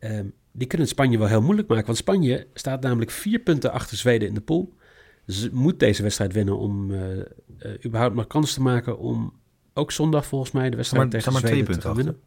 Um, 0.00 0.32
die 0.52 0.66
kunnen 0.66 0.86
het 0.86 0.96
Spanje 0.96 1.18
wel 1.18 1.28
heel 1.28 1.42
moeilijk 1.42 1.68
maken. 1.68 1.86
Want 1.86 1.98
Spanje 1.98 2.46
staat 2.54 2.82
namelijk 2.82 3.10
vier 3.10 3.38
punten 3.38 3.72
achter 3.72 3.96
Zweden 3.96 4.28
in 4.28 4.34
de 4.34 4.40
pool. 4.40 4.74
Ze 5.26 5.48
moet 5.52 5.78
deze 5.80 6.02
wedstrijd 6.02 6.32
winnen 6.32 6.58
om 6.58 6.90
uh, 6.90 7.16
uh, 7.16 7.24
überhaupt 7.84 8.14
nog 8.14 8.26
kans 8.26 8.54
te 8.54 8.60
maken 8.60 8.98
om 8.98 9.32
ook 9.74 9.92
zondag 9.92 10.26
volgens 10.26 10.50
mij 10.50 10.70
de 10.70 10.76
wedstrijd 10.76 11.02
maar, 11.02 11.12
tegen 11.12 11.32
maar 11.32 11.40
Zweden 11.40 11.64
twee 11.64 11.76
te 11.76 11.82
gaan 11.82 11.96
winnen. 11.96 12.20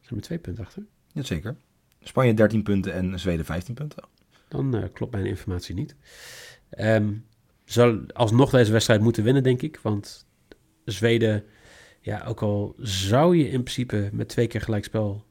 Zijn 0.00 0.20
we 0.20 0.26
twee 0.26 0.38
punten 0.38 0.64
achter? 0.64 0.82
Jazeker. 1.12 1.56
Spanje 2.00 2.34
13 2.34 2.62
punten 2.62 2.92
en 2.92 3.20
Zweden 3.20 3.44
15 3.44 3.74
punten. 3.74 4.04
Dan 4.48 4.76
uh, 4.76 4.84
klopt 4.92 5.12
mijn 5.12 5.26
informatie 5.26 5.74
niet. 5.74 5.96
Um, 6.78 7.26
zal 7.64 8.00
alsnog 8.12 8.50
deze 8.50 8.72
wedstrijd 8.72 9.00
moeten 9.00 9.24
winnen, 9.24 9.42
denk 9.42 9.62
ik. 9.62 9.78
Want 9.82 10.26
Zweden, 10.84 11.44
ja, 12.00 12.24
ook 12.24 12.42
al 12.42 12.74
zou 12.78 13.36
je 13.36 13.44
in 13.44 13.62
principe 13.62 14.08
met 14.12 14.28
twee 14.28 14.46
keer 14.46 14.60
gelijkspel 14.60 15.24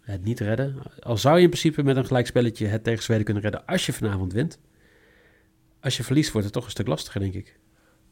het 0.00 0.24
niet 0.24 0.40
redden. 0.40 0.76
Al 1.00 1.16
zou 1.16 1.36
je 1.36 1.42
in 1.42 1.48
principe 1.48 1.82
met 1.82 1.96
een 1.96 2.06
gelijkspelletje 2.06 2.66
het 2.66 2.84
tegen 2.84 3.02
Zweden 3.02 3.24
kunnen 3.24 3.42
redden 3.42 3.66
als 3.66 3.86
je 3.86 3.92
vanavond 3.92 4.32
wint. 4.32 4.58
Als 5.80 5.96
je 5.96 6.04
verliest 6.04 6.32
wordt 6.32 6.46
het 6.46 6.54
toch 6.54 6.64
een 6.64 6.70
stuk 6.70 6.86
lastiger, 6.86 7.20
denk 7.20 7.34
ik. 7.34 7.58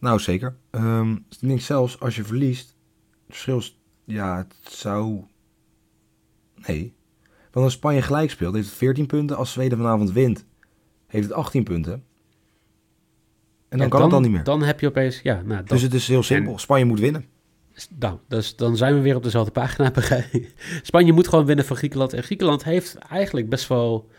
Nou, 0.01 0.19
zeker. 0.19 0.57
Ehm, 0.71 1.13
ik 1.13 1.37
denk 1.41 1.61
zelfs 1.61 2.01
als 2.01 2.17
je 2.17 2.25
verliest, 2.25 2.69
het 2.69 3.25
verschil 3.27 3.59
is, 3.59 3.81
ja, 4.05 4.37
het 4.37 4.73
zou... 4.73 5.25
Nee. 6.55 6.95
Want 7.51 7.65
als 7.65 7.75
Spanje 7.75 8.03
gelijk 8.03 8.31
speelt, 8.31 8.55
heeft 8.55 8.67
het 8.67 8.77
14 8.77 9.07
punten. 9.07 9.37
Als 9.37 9.53
Zweden 9.53 9.79
vanavond 9.79 10.13
wint, 10.13 10.47
heeft 11.07 11.25
het 11.25 11.33
18 11.33 11.65
punten. 11.65 12.05
En 13.69 13.79
dan 13.79 13.89
kan 13.89 14.01
het 14.03 14.11
dan 14.11 14.23
niet 14.23 14.31
meer. 14.31 14.45
Dan 14.45 14.63
heb 14.63 14.81
je 14.81 14.87
opeens, 14.87 15.21
ja, 15.23 15.35
nou, 15.35 15.57
dan, 15.57 15.65
dus 15.65 15.83
het 15.83 15.95
is 15.95 16.09
heel 16.09 16.23
simpel. 16.23 16.59
Spanje 16.59 16.85
moet 16.85 17.01
winnen. 17.01 17.25
nou, 17.99 18.19
dus 18.29 18.57
dan 18.57 18.77
zijn 18.77 18.95
we 18.95 19.01
weer 19.01 19.17
op 19.17 19.23
dezelfde 19.23 19.53
pagina. 19.53 19.93
Spanje 20.83 21.13
moet 21.13 21.29
gewoon 21.29 21.45
winnen 21.45 21.65
van 21.65 21.77
Griekenland. 21.77 22.13
En 22.13 22.23
Griekenland 22.23 22.65
heeft 22.65 22.95
eigenlijk 22.95 23.49
best 23.49 23.69
wel 23.69 24.11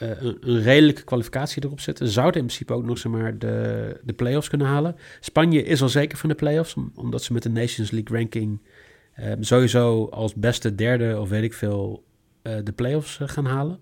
een, 0.00 0.36
een 0.40 0.62
redelijke 0.62 1.02
kwalificatie 1.04 1.64
erop 1.64 1.80
zitten. 1.80 2.08
Zouden 2.08 2.40
in 2.40 2.46
principe 2.46 2.72
ook 2.72 2.84
nog 2.84 2.98
zeg 2.98 3.12
maar, 3.12 3.38
de, 3.38 4.00
de 4.04 4.12
play-offs 4.12 4.48
kunnen 4.48 4.66
halen. 4.66 4.96
Spanje 5.20 5.62
is 5.64 5.82
al 5.82 5.88
zeker 5.88 6.18
van 6.18 6.28
de 6.28 6.34
play-offs, 6.34 6.74
om- 6.74 6.92
omdat 6.94 7.22
ze 7.22 7.32
met 7.32 7.42
de 7.42 7.48
Nations 7.50 7.90
League 7.90 8.16
ranking 8.18 8.60
eh, 9.12 9.32
sowieso 9.40 10.04
als 10.10 10.34
beste 10.34 10.74
derde 10.74 11.20
of 11.20 11.28
weet 11.28 11.42
ik 11.42 11.54
veel 11.54 12.04
eh, 12.42 12.54
de 12.64 12.72
play-offs 12.72 13.20
eh, 13.20 13.28
gaan 13.28 13.44
halen. 13.46 13.78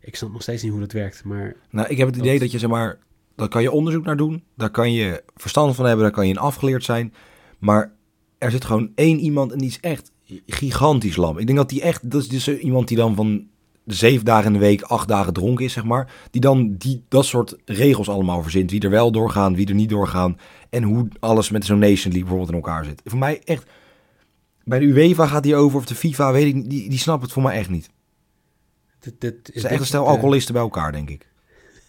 Ik 0.00 0.16
snap 0.16 0.32
nog 0.32 0.42
steeds 0.42 0.62
niet 0.62 0.70
hoe 0.72 0.80
dat 0.80 0.92
werkt, 0.92 1.24
maar 1.24 1.56
Nou, 1.70 1.88
ik 1.88 1.96
heb 1.96 2.06
het 2.08 2.16
idee 2.16 2.38
Dat- 2.38 2.50
je, 2.50 2.58
zeg 2.58 2.70
maar, 2.70 2.98
daar 3.36 3.48
kan 3.48 3.62
je 3.62 3.70
onderzoek 3.70 4.04
naar 4.04 4.16
doen. 4.16 4.44
Daar 4.56 4.70
kan 4.70 4.92
je 4.92 5.22
verstand 5.34 5.74
van 5.74 5.84
hebben, 5.84 6.04
daar 6.04 6.14
kan 6.14 6.26
je 6.26 6.32
in 6.32 6.38
afgeleerd 6.38 6.84
zijn. 6.84 7.14
Maar 7.58 7.92
er 8.38 8.50
zit 8.50 8.64
gewoon 8.64 8.90
één 8.94 9.18
iemand 9.18 9.52
en 9.52 9.58
die 9.58 9.68
is 9.68 9.80
echt 9.80 10.12
gigantisch 10.46 11.16
lam. 11.16 11.38
Ik 11.38 11.46
denk 11.46 11.58
dat 11.58 11.68
die 11.68 11.82
echt, 11.82 12.10
dat 12.10 12.20
is 12.22 12.28
dus 12.28 12.48
iemand 12.48 12.88
die 12.88 12.96
dan 12.96 13.14
van 13.14 13.46
zeven 13.86 14.24
dagen 14.24 14.46
in 14.46 14.52
de 14.52 14.58
week, 14.58 14.82
acht 14.82 15.08
dagen 15.08 15.32
dronken 15.32 15.64
is, 15.64 15.72
zeg 15.72 15.84
maar. 15.84 16.12
Die 16.30 16.40
dan 16.40 16.74
die, 16.78 17.04
dat 17.08 17.24
soort 17.24 17.56
regels 17.64 18.08
allemaal 18.08 18.42
verzint. 18.42 18.70
Wie 18.70 18.80
er 18.80 18.90
wel 18.90 19.12
doorgaan, 19.12 19.54
wie 19.54 19.68
er 19.68 19.74
niet 19.74 19.88
doorgaan. 19.88 20.38
En 20.70 20.82
hoe 20.82 21.08
alles 21.20 21.50
met 21.50 21.64
zo'n 21.64 21.78
Nation 21.78 22.12
League 22.12 22.20
bijvoorbeeld 22.20 22.48
in 22.48 22.54
elkaar 22.54 22.84
zit. 22.84 23.00
Voor 23.04 23.18
mij 23.18 23.40
echt, 23.44 23.66
bij 24.64 24.78
de 24.78 24.84
UEFA 24.84 25.26
gaat 25.26 25.42
die 25.42 25.56
over, 25.56 25.78
of 25.78 25.86
de 25.86 25.94
FIFA, 25.94 26.32
weet 26.32 26.46
ik 26.46 26.54
niet. 26.54 26.70
Die, 26.70 26.88
die 26.88 26.98
snapt 26.98 27.22
het 27.22 27.32
voor 27.32 27.42
mij 27.42 27.56
echt 27.56 27.70
niet. 27.70 27.90
Het 29.00 29.24
is 29.42 29.54
is 29.54 29.64
echt 29.64 29.80
een 29.80 29.86
stel 29.86 30.06
alcoholisten 30.06 30.54
bij 30.54 30.62
elkaar, 30.62 30.92
denk 30.92 31.10
ik. 31.10 31.26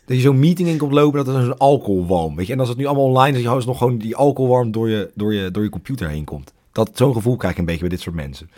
Dat 0.06 0.16
je 0.16 0.22
zo'n 0.22 0.39
meeting 0.39 0.68
in 0.70 0.77
komt 0.77 0.92
lopen, 0.92 1.25
dat 1.25 1.36
er 1.36 1.44
zo'n 1.44 1.58
alcoholwalm, 1.58 2.36
weet 2.36 2.48
je. 2.48 2.54
En 2.54 2.60
als 2.60 2.70
het 2.70 2.77
nu 2.77 2.86
allemaal 2.86 3.06
online 3.06 3.38
is, 3.38 3.44
dat 3.44 3.62
je 3.62 3.68
nog 3.68 3.77
gewoon 3.77 3.98
die 3.98 4.16
alcoholwarm 4.16 4.72
door 4.72 4.89
je, 4.89 5.12
door 5.16 5.34
je, 5.34 5.51
door 5.51 5.63
je 5.63 5.70
computer 5.70 6.10
heen 6.10 6.24
komt. 6.24 6.54
Dat, 6.72 6.92
zo'n 6.94 7.13
gevoel 7.13 7.36
krijg 7.36 7.54
ik 7.54 7.60
een 7.60 7.66
beetje 7.66 7.80
bij 7.80 7.89
dit 7.89 8.00
soort 8.00 8.16
mensen. 8.16 8.50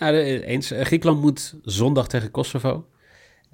Nou, 0.00 0.12
de- 0.12 0.44
eens. 0.44 0.70
Eh, 0.70 0.84
Griekenland 0.84 1.20
moet 1.20 1.54
zondag 1.62 2.08
tegen 2.08 2.30
Kosovo. 2.30 2.88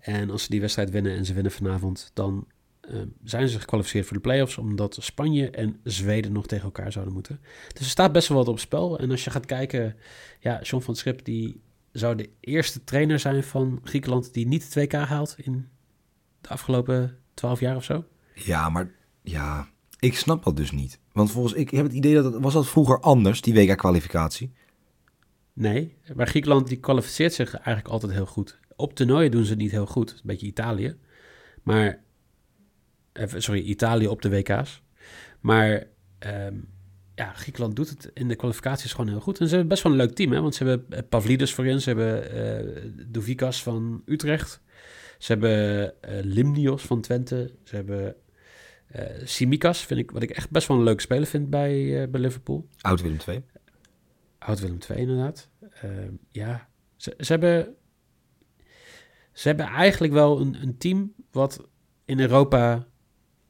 En 0.00 0.30
als 0.30 0.42
ze 0.42 0.50
die 0.50 0.60
wedstrijd 0.60 0.90
winnen 0.90 1.16
en 1.16 1.24
ze 1.24 1.34
winnen 1.34 1.52
vanavond, 1.52 2.10
dan 2.14 2.46
eh, 2.80 2.96
zijn 3.24 3.48
ze 3.48 3.58
gekwalificeerd 3.60 4.06
voor 4.06 4.16
de 4.16 4.22
play-offs, 4.22 4.58
omdat 4.58 4.96
Spanje 5.00 5.50
en 5.50 5.80
Zweden 5.82 6.32
nog 6.32 6.46
tegen 6.46 6.64
elkaar 6.64 6.92
zouden 6.92 7.14
moeten. 7.14 7.40
Dus 7.72 7.82
er 7.82 7.90
staat 7.90 8.12
best 8.12 8.28
wel 8.28 8.36
wat 8.38 8.48
op 8.48 8.58
spel. 8.58 8.98
En 8.98 9.10
als 9.10 9.24
je 9.24 9.30
gaat 9.30 9.46
kijken, 9.46 9.96
ja, 10.40 10.60
John 10.62 10.84
van 10.84 10.96
Schip, 10.96 11.24
die 11.24 11.60
zou 11.92 12.14
de 12.16 12.30
eerste 12.40 12.84
trainer 12.84 13.18
zijn 13.18 13.42
van 13.44 13.80
Griekenland 13.84 14.34
die 14.34 14.46
niet 14.46 14.64
het 14.64 14.74
WK 14.74 14.92
haalt 14.92 15.34
in 15.38 15.68
de 16.40 16.48
afgelopen 16.48 17.18
twaalf 17.34 17.60
jaar 17.60 17.76
of 17.76 17.84
zo. 17.84 18.04
Ja, 18.34 18.68
maar 18.68 18.90
ja, 19.22 19.68
ik 19.98 20.16
snap 20.16 20.44
dat 20.44 20.56
dus 20.56 20.70
niet. 20.70 20.98
Want 21.12 21.30
volgens 21.30 21.54
ik 21.54 21.70
heb 21.70 21.84
het 21.84 21.94
idee 21.94 22.14
dat 22.14 22.24
het, 22.24 22.42
was 22.42 22.52
dat 22.52 22.66
vroeger 22.68 23.00
anders, 23.00 23.40
die 23.40 23.54
WK-kwalificatie. 23.54 24.52
Nee, 25.58 25.96
maar 26.14 26.26
Griekenland 26.26 26.68
die 26.68 26.80
kwalificeert 26.80 27.32
zich 27.32 27.54
eigenlijk 27.54 27.88
altijd 27.88 28.12
heel 28.12 28.26
goed. 28.26 28.58
Op 28.76 28.94
toernooien 28.94 29.30
doen 29.30 29.44
ze 29.44 29.50
het 29.50 29.58
niet 29.58 29.70
heel 29.70 29.86
goed, 29.86 30.10
een 30.10 30.20
beetje 30.22 30.46
Italië. 30.46 30.96
Maar, 31.62 32.02
eh, 33.12 33.26
sorry, 33.36 33.60
Italië 33.60 34.06
op 34.06 34.22
de 34.22 34.28
WK's. 34.28 34.82
Maar 35.40 35.86
ehm, 36.18 36.54
ja, 37.14 37.32
Griekenland 37.32 37.76
doet 37.76 37.88
het 37.88 38.10
in 38.14 38.28
de 38.28 38.36
kwalificaties 38.36 38.92
gewoon 38.92 39.08
heel 39.08 39.20
goed. 39.20 39.40
En 39.40 39.44
ze 39.46 39.50
hebben 39.50 39.68
best 39.68 39.82
wel 39.82 39.92
een 39.92 39.98
leuk 39.98 40.14
team, 40.14 40.32
hè? 40.32 40.40
want 40.40 40.54
ze 40.54 40.64
hebben 40.64 40.98
eh, 40.98 41.02
Pavlidis 41.08 41.54
voorin, 41.54 41.80
ze 41.80 41.88
hebben 41.88 42.36
uh, 42.66 42.90
Dovikas 43.06 43.62
van 43.62 44.02
Utrecht. 44.06 44.60
Ze 45.18 45.32
hebben 45.32 45.94
Limnios 46.22 46.82
van 46.82 47.00
Twente. 47.00 47.54
Ze 47.64 47.76
hebben 47.76 48.16
uh, 48.96 49.02
Simikas, 49.24 49.84
vind 49.84 50.00
ik, 50.00 50.10
wat 50.10 50.22
ik 50.22 50.30
echt 50.30 50.50
best 50.50 50.68
wel 50.68 50.76
een 50.76 50.82
leuk 50.82 51.00
speler 51.00 51.26
vind 51.26 51.50
bij, 51.50 52.08
bij 52.10 52.20
Liverpool. 52.20 52.68
Oud 52.80 53.02
Willem 53.02 53.18
2. 53.18 53.44
Houdt 54.46 54.60
Willem 54.60 54.78
II 54.90 54.98
inderdaad. 54.98 55.48
Ehm, 55.82 56.12
ja, 56.30 56.68
ze, 56.96 57.14
ze, 57.18 57.32
hebben, 57.32 57.74
ze 59.32 59.48
hebben 59.48 59.66
eigenlijk 59.66 60.12
wel 60.12 60.40
een, 60.40 60.62
een 60.62 60.78
team 60.78 61.14
wat 61.30 61.68
in 62.04 62.20
Europa 62.20 62.86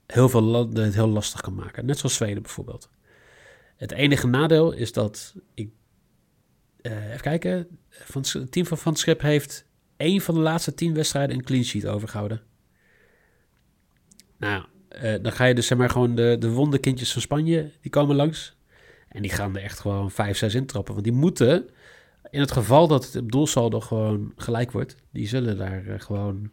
heel 0.07 0.29
veel 0.29 0.41
landen 0.41 0.85
het 0.85 0.95
heel 0.95 1.09
lastig 1.09 1.41
kan 1.41 1.55
maken. 1.55 1.87
Net 1.87 1.99
zoals 1.99 2.15
Zweden 2.15 2.43
bijvoorbeeld. 2.43 2.91
Het 3.77 3.93
enige 3.93 4.27
nadeel 4.27 4.73
is 4.73 4.93
dat 4.93 5.35
ik. 5.55 5.71
Eh, 6.81 7.09
even 7.09 7.21
kijken. 7.21 7.79
Van, 7.89 8.25
het 8.33 8.53
team 8.53 8.67
van 8.67 8.79
Van 8.79 8.97
Schip 8.97 9.21
heeft 9.21 9.67
één 9.97 10.21
van 10.21 10.35
de 10.35 10.41
laatste 10.41 10.75
tien 10.75 10.95
wedstrijden 10.95 11.37
een 11.37 11.45
clean 11.45 11.65
sheet 11.65 11.87
overgehouden. 11.87 12.43
Nou, 14.39 14.65
eh, 14.89 15.23
dan 15.23 15.33
ga 15.33 15.45
je 15.45 15.55
dus 15.55 15.67
zeg 15.67 15.79
maar 15.79 15.91
gewoon 15.91 16.15
de, 16.15 16.37
de 16.39 16.51
wonderkindjes 16.51 17.13
van 17.13 17.23
Spanje. 17.23 17.73
Die 17.81 17.91
komen 17.91 18.17
langs. 18.17 18.56
En 19.17 19.23
die 19.23 19.31
gaan 19.31 19.57
er 19.57 19.63
echt 19.63 19.79
gewoon 19.79 20.11
5, 20.11 20.37
6 20.37 20.55
intrappen. 20.55 20.93
Want 20.93 21.05
die 21.05 21.15
moeten, 21.15 21.69
in 22.31 22.41
het 22.41 22.53
geval 22.53 22.89
dat 22.89 23.13
het 23.13 23.29
doelsaldo 23.29 23.81
gewoon 23.81 24.33
gelijk 24.37 24.73
wordt, 24.73 24.97
die 25.11 25.29
zullen 25.29 25.57
daar 25.57 25.87
eh, 25.87 26.01
gewoon 26.01 26.51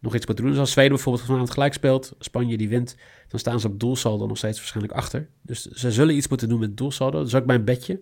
nog 0.00 0.14
iets 0.14 0.26
moeten 0.26 0.44
doen. 0.44 0.52
Dus 0.52 0.62
als 0.62 0.72
Zweden 0.72 0.92
bijvoorbeeld 0.92 1.24
vanavond 1.24 1.50
gelijk 1.50 1.72
speelt, 1.72 2.14
Spanje 2.18 2.56
die 2.56 2.68
wint, 2.68 2.96
dan 3.28 3.40
staan 3.40 3.60
ze 3.60 3.66
op 3.66 3.80
doelsaldo 3.80 4.26
nog 4.26 4.36
steeds 4.36 4.58
waarschijnlijk 4.58 4.94
achter. 4.94 5.28
Dus 5.42 5.64
ze 5.64 5.92
zullen 5.92 6.16
iets 6.16 6.28
moeten 6.28 6.48
doen 6.48 6.60
met 6.60 6.76
doelsaldo. 6.76 7.18
Dat 7.18 7.26
is 7.26 7.34
ook 7.34 7.46
mijn 7.46 7.64
bedje. 7.64 8.00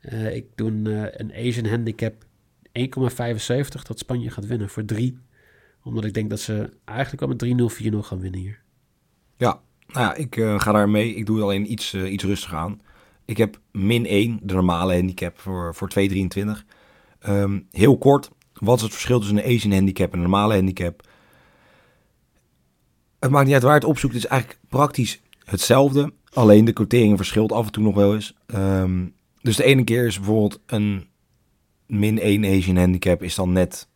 Eh, 0.00 0.34
ik 0.34 0.46
doe 0.54 0.70
een, 0.70 0.86
een 1.20 1.32
Asian 1.34 1.66
handicap 1.66 2.24
1,75 2.72 3.82
dat 3.86 3.98
Spanje 3.98 4.30
gaat 4.30 4.46
winnen 4.46 4.68
voor 4.68 4.84
3. 4.84 5.18
Omdat 5.82 6.04
ik 6.04 6.14
denk 6.14 6.30
dat 6.30 6.40
ze 6.40 6.70
eigenlijk 6.84 7.38
wel 7.38 7.56
met 7.58 7.72
3-0, 7.72 7.92
4-0 7.94 7.98
gaan 7.98 8.20
winnen 8.20 8.40
hier. 8.40 8.60
Ja, 9.36 9.60
nou 9.86 10.06
ja, 10.06 10.14
ik 10.14 10.34
ga 10.60 10.72
daar 10.72 10.88
mee. 10.88 11.14
Ik 11.14 11.26
doe 11.26 11.36
het 11.36 11.44
alleen 11.44 11.72
iets, 11.72 11.94
iets 11.94 12.24
rustiger 12.24 12.58
aan. 12.58 12.80
Ik 13.28 13.36
heb 13.36 13.60
min 13.72 14.06
1, 14.06 14.40
de 14.42 14.54
normale 14.54 14.94
handicap 14.94 15.38
voor, 15.38 15.74
voor 15.74 15.88
2,23. 15.88 16.64
Ehm, 17.18 17.60
heel 17.70 17.98
kort, 17.98 18.30
wat 18.52 18.76
is 18.76 18.82
het 18.82 18.92
verschil 18.92 19.18
tussen 19.18 19.36
een 19.36 19.54
Asian 19.54 19.72
handicap 19.72 20.12
en 20.12 20.16
een 20.16 20.22
normale 20.22 20.54
handicap? 20.54 21.08
Het 23.18 23.30
maakt 23.30 23.44
niet 23.44 23.54
uit 23.54 23.62
waar 23.62 23.74
het 23.74 23.84
opzoekt. 23.84 24.14
Het 24.14 24.24
is 24.24 24.28
eigenlijk 24.30 24.60
praktisch 24.68 25.20
hetzelfde. 25.44 26.12
Alleen 26.32 26.64
de 26.64 26.72
quotering 26.72 27.16
verschilt 27.16 27.52
af 27.52 27.66
en 27.66 27.72
toe 27.72 27.82
nog 27.82 27.94
wel 27.94 28.14
eens. 28.14 28.34
Ehm, 28.46 29.06
dus 29.40 29.56
de 29.56 29.64
ene 29.64 29.84
keer 29.84 30.06
is 30.06 30.16
bijvoorbeeld 30.16 30.60
een 30.66 31.06
min 31.86 32.18
1 32.22 32.44
Asian 32.44 32.76
handicap 32.76 33.22
is 33.22 33.34
dan 33.34 33.52
net 33.52 33.88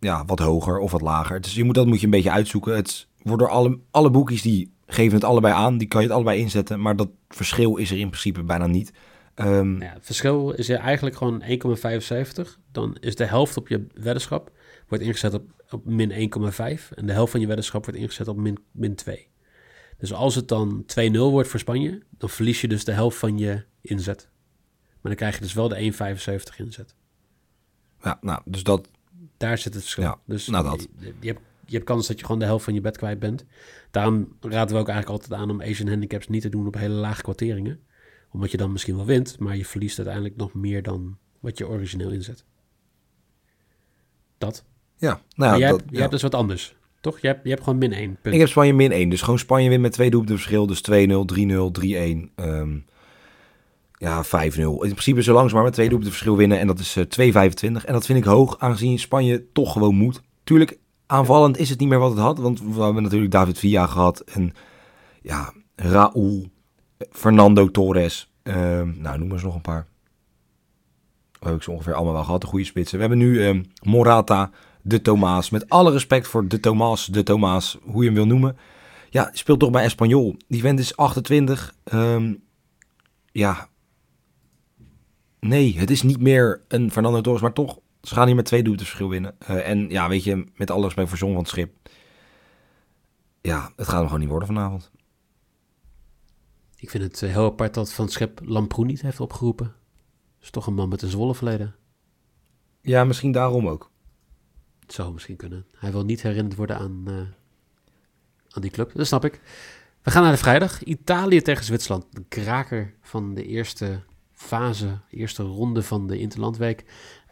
ja, 0.00 0.24
wat 0.24 0.38
hoger 0.38 0.78
of 0.78 0.90
wat 0.90 1.00
lager. 1.00 1.40
Dus 1.40 1.54
je 1.54 1.64
moet, 1.64 1.74
dat 1.74 1.86
moet 1.86 1.98
je 1.98 2.04
een 2.04 2.10
beetje 2.10 2.30
uitzoeken. 2.30 2.76
Het 2.76 3.08
wordt 3.22 3.40
door 3.40 3.50
alle, 3.50 3.78
alle 3.90 4.10
boekjes 4.10 4.42
die 4.42 4.73
geven 4.94 5.14
het 5.14 5.24
allebei 5.24 5.54
aan. 5.54 5.78
Die 5.78 5.88
kan 5.88 6.00
je 6.00 6.06
het 6.06 6.16
allebei 6.16 6.40
inzetten. 6.40 6.80
Maar 6.80 6.96
dat 6.96 7.08
verschil 7.28 7.76
is 7.76 7.90
er 7.90 7.98
in 7.98 8.08
principe 8.08 8.42
bijna 8.42 8.66
niet. 8.66 8.92
Ehm, 9.34 9.82
ja, 9.82 9.92
het 9.92 10.06
verschil 10.06 10.50
is 10.50 10.68
er 10.68 10.78
eigenlijk 10.78 11.16
gewoon 11.16 11.42
1,75. 11.42 12.58
Dan 12.72 12.96
is 13.00 13.14
de 13.14 13.24
helft 13.24 13.56
op 13.56 13.68
je 13.68 13.86
weddenschap 13.94 14.52
wordt 14.88 15.04
ingezet 15.04 15.34
op, 15.34 15.64
op 15.70 15.84
min 15.84 16.10
1,5. 16.10 16.92
En 16.94 17.06
de 17.06 17.12
helft 17.12 17.30
van 17.30 17.40
je 17.40 17.46
weddenschap 17.46 17.84
wordt 17.84 18.00
ingezet 18.00 18.28
op 18.28 18.36
min, 18.36 18.58
min 18.70 18.94
2. 18.94 19.28
Dus 19.98 20.12
als 20.12 20.34
het 20.34 20.48
dan 20.48 20.84
2-0 20.86 21.10
wordt 21.18 21.48
voor 21.48 21.60
Spanje, 21.60 22.02
dan 22.10 22.28
verlies 22.28 22.60
je 22.60 22.68
dus 22.68 22.84
de 22.84 22.92
helft 22.92 23.18
van 23.18 23.38
je 23.38 23.64
inzet. 23.80 24.28
Maar 25.00 25.12
dan 25.12 25.14
krijg 25.14 25.34
je 25.34 25.40
dus 25.40 25.52
wel 25.52 25.68
de 25.68 25.92
1,75 25.92 26.56
inzet. 26.56 26.94
ja, 28.02 28.18
nou, 28.20 28.40
dus 28.44 28.62
dat. 28.62 28.88
Daar 29.36 29.58
zit 29.58 29.74
het 29.74 29.82
verschil. 29.82 30.04
Ja, 30.04 30.18
dus 30.24 30.46
nou 30.46 30.64
dat. 30.64 30.88
Je, 30.98 31.14
je, 31.20 31.26
hebt, 31.26 31.40
je 31.66 31.74
hebt 31.74 31.84
kans 31.84 32.06
dat 32.06 32.18
je 32.18 32.24
gewoon 32.24 32.40
de 32.40 32.46
helft 32.46 32.64
van 32.64 32.74
je 32.74 32.80
bed 32.80 32.96
kwijt 32.96 33.18
bent. 33.18 33.44
Daarom 33.94 34.36
raden 34.40 34.74
we 34.74 34.80
ook 34.80 34.88
eigenlijk 34.88 35.08
altijd 35.08 35.40
aan 35.40 35.50
om 35.50 35.62
Asian 35.62 35.88
handicaps 35.88 36.28
niet 36.28 36.42
te 36.42 36.48
doen 36.48 36.66
op 36.66 36.74
hele 36.74 36.94
lage 36.94 37.22
kwarteringen. 37.22 37.80
Omdat 38.30 38.50
je 38.50 38.56
dan 38.56 38.72
misschien 38.72 38.96
wel 38.96 39.04
wint, 39.04 39.38
maar 39.38 39.56
je 39.56 39.64
verliest 39.64 39.96
uiteindelijk 39.96 40.36
nog 40.36 40.54
meer 40.54 40.82
dan 40.82 41.16
wat 41.40 41.58
je 41.58 41.68
origineel 41.68 42.10
inzet. 42.10 42.44
Dat. 44.38 44.64
Ja, 44.96 45.08
nou 45.08 45.50
maar 45.50 45.58
jij, 45.58 45.68
dat, 45.68 45.78
hebt, 45.80 45.90
jij 45.90 46.00
hebt 46.00 46.12
dus 46.12 46.22
wat 46.22 46.34
anders. 46.34 46.76
Toch? 47.00 47.18
Je 47.18 47.26
hebt, 47.26 47.40
je 47.42 47.50
hebt 47.50 47.62
gewoon 47.62 47.78
min 47.78 47.92
1 47.92 48.16
punt. 48.22 48.34
Ik 48.34 48.40
heb 48.40 48.48
Spanje 48.48 48.72
min 48.72 48.92
1. 48.92 49.08
Dus 49.08 49.22
gewoon 49.22 49.38
Spanje 49.38 49.68
wint 49.68 49.82
met 49.82 49.92
twee 49.92 50.10
doelpunten 50.10 50.36
verschil. 50.36 50.66
Dus 50.66 50.82
2-0, 50.82 51.24
3-0, 51.24 51.70
3-1. 51.70 52.32
ehm, 52.34 52.78
ja, 53.98 54.24
5-0. 54.24 54.28
In 54.58 54.78
principe 54.78 55.22
zo 55.22 55.32
langs 55.34 55.52
maar 55.52 55.62
met 55.62 55.72
twee 55.72 55.88
doelpunten 55.88 56.14
verschil 56.14 56.36
winnen. 56.36 56.58
En 56.58 56.66
dat 56.66 56.78
is 56.78 56.96
eh 56.96 57.04
2,25. 57.04 57.84
En 57.84 57.92
dat 57.92 58.06
vind 58.06 58.18
ik 58.18 58.24
hoog, 58.24 58.58
aangezien 58.58 58.98
Spanje 58.98 59.44
toch 59.52 59.72
gewoon 59.72 59.94
moet. 59.94 60.22
Tuurlijk, 60.44 60.78
aanvallend 61.06 61.58
is 61.58 61.70
het 61.70 61.78
niet 61.78 61.88
meer 61.88 61.98
wat 61.98 62.10
het 62.10 62.20
had. 62.20 62.38
Want 62.38 62.60
we 62.60 62.82
hebben 62.82 63.02
natuurlijk 63.02 63.32
David 63.32 63.58
Villa 63.58 63.86
gehad. 63.86 64.20
En 64.20 64.52
ja, 65.22 65.52
Raúl, 65.76 66.46
Fernando 67.10 67.70
Torres. 67.70 68.32
ehm, 68.42 68.92
nou, 69.00 69.18
noem 69.18 69.32
eens 69.32 69.42
nog 69.42 69.54
een 69.54 69.60
paar. 69.60 69.86
We 71.32 71.50
hebben 71.50 71.62
ze 71.62 71.70
ongeveer 71.70 71.94
allemaal 71.94 72.12
wel 72.12 72.24
gehad, 72.24 72.40
de 72.40 72.46
goede 72.46 72.64
spitsen. 72.64 72.98
We 72.98 73.04
hebben 73.06 73.18
nu 73.26 73.44
ehm, 73.46 73.62
Morata, 73.82 74.50
de 74.82 75.02
Thomas. 75.02 75.50
Met 75.50 75.68
alle 75.68 75.90
respect 75.90 76.26
voor 76.26 76.48
de 76.48 76.60
Thomas, 76.60 77.06
de 77.06 77.22
Thomas, 77.22 77.78
hoe 77.82 78.00
je 78.00 78.06
hem 78.06 78.14
wil 78.14 78.26
noemen. 78.26 78.56
Ja, 79.10 79.30
speelt 79.32 79.58
toch 79.58 79.70
bij 79.70 79.84
Espanyol. 79.84 80.36
Die 80.48 80.60
vent 80.60 80.78
is 80.78 80.96
28. 80.96 81.74
Ehm, 81.84 82.34
ja. 83.32 83.68
Nee, 85.40 85.78
het 85.78 85.90
is 85.90 86.02
niet 86.02 86.20
meer 86.20 86.62
een 86.68 86.90
Fernando 86.90 87.20
Torres, 87.20 87.40
maar 87.42 87.52
toch. 87.52 87.78
Ze 88.04 88.14
gaan 88.14 88.26
hier 88.26 88.36
met 88.36 88.44
twee 88.44 88.62
doelpunten 88.62 88.86
verschil 88.86 89.08
winnen. 89.08 89.36
Eh, 89.38 89.68
en 89.68 89.88
ja, 89.88 90.08
weet 90.08 90.24
je, 90.24 90.46
met 90.54 90.70
alle 90.70 90.84
respect 90.84 91.08
voor 91.08 91.18
Zon 91.18 91.32
van 91.32 91.38
het 91.38 91.48
Schip. 91.48 91.88
Ja, 93.40 93.72
het 93.76 93.86
gaat 93.86 93.96
hem 93.96 94.04
gewoon 94.04 94.20
niet 94.20 94.28
worden 94.28 94.48
vanavond. 94.48 94.90
Ik 96.76 96.90
vind 96.90 97.02
het 97.02 97.22
eh, 97.22 97.30
heel 97.30 97.44
apart 97.44 97.74
dat 97.74 97.92
Van 97.92 98.08
Schep 98.08 98.40
Lamproen 98.44 98.86
niet 98.86 99.02
heeft 99.02 99.20
opgeroepen. 99.20 99.66
Dat 99.66 100.42
is 100.42 100.50
toch 100.50 100.66
een 100.66 100.74
man 100.74 100.88
met 100.88 101.02
een 101.02 101.10
zwolle 101.10 101.34
verleden. 101.34 101.74
Ja, 102.80 103.04
misschien 103.04 103.32
daarom 103.32 103.68
ook. 103.68 103.90
Het 104.80 104.92
zou 104.92 105.12
misschien 105.12 105.36
kunnen. 105.36 105.66
Hij 105.76 105.92
wil 105.92 106.04
niet 106.04 106.22
herinnerd 106.22 106.56
worden 106.56 106.78
aan, 106.78 107.04
uh, 107.08 107.14
aan 108.50 108.62
die 108.62 108.70
club. 108.70 108.92
Dat 108.94 109.06
snap 109.06 109.24
ik. 109.24 109.40
We 110.02 110.10
gaan 110.10 110.22
naar 110.22 110.32
de 110.32 110.38
vrijdag. 110.38 110.82
Italië 110.82 111.42
tegen 111.42 111.64
Zwitserland. 111.64 112.06
De 112.10 112.24
kraker 112.28 112.94
van 113.00 113.34
de 113.34 113.46
eerste 113.46 114.02
fase, 114.32 114.98
eerste 115.10 115.42
ronde 115.42 115.82
van 115.82 116.06
de 116.06 116.18
Interlandweek. 116.18 116.84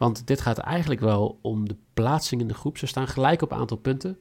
Want 0.02 0.26
dit 0.26 0.40
gaat 0.40 0.58
eigenlijk 0.58 1.00
wel 1.00 1.38
om 1.42 1.68
de 1.68 1.76
plaatsing 1.94 2.40
in 2.40 2.48
de 2.48 2.54
groep. 2.54 2.78
Ze 2.78 2.86
staan 2.86 3.08
gelijk 3.08 3.42
op 3.42 3.52
aantal 3.52 3.76
punten. 3.76 4.18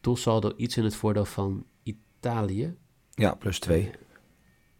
Doelsaldo 0.00 0.52
iets 0.56 0.76
in 0.76 0.84
het 0.84 0.94
voordeel 0.94 1.24
van 1.24 1.66
Italië. 1.82 2.76
Ja, 3.14 3.34
plus 3.34 3.58
twee. 3.58 3.90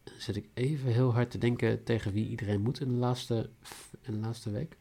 Dan 0.03 0.13
zit 0.17 0.35
ik 0.35 0.49
even 0.53 0.91
heel 0.91 1.13
hard 1.13 1.31
te 1.31 1.37
denken 1.37 1.83
tegen 1.83 2.11
wie 2.11 2.27
iedereen 2.27 2.61
moet 2.61 2.81
in 2.81 2.87
de 2.87 2.93
laatste, 2.93 3.49
in 4.01 4.13
de 4.13 4.19
laatste 4.19 4.51
week. 4.51 4.77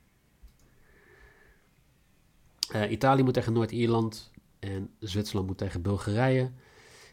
Uh, 2.75 2.91
Italië 2.91 3.23
moet 3.23 3.35
tegen 3.35 3.53
Noord-Ierland 3.53 4.31
en 4.59 4.91
Zwitserland 4.99 5.47
moet 5.47 5.59
tegen 5.59 5.83
Bulgarije. 5.83 6.51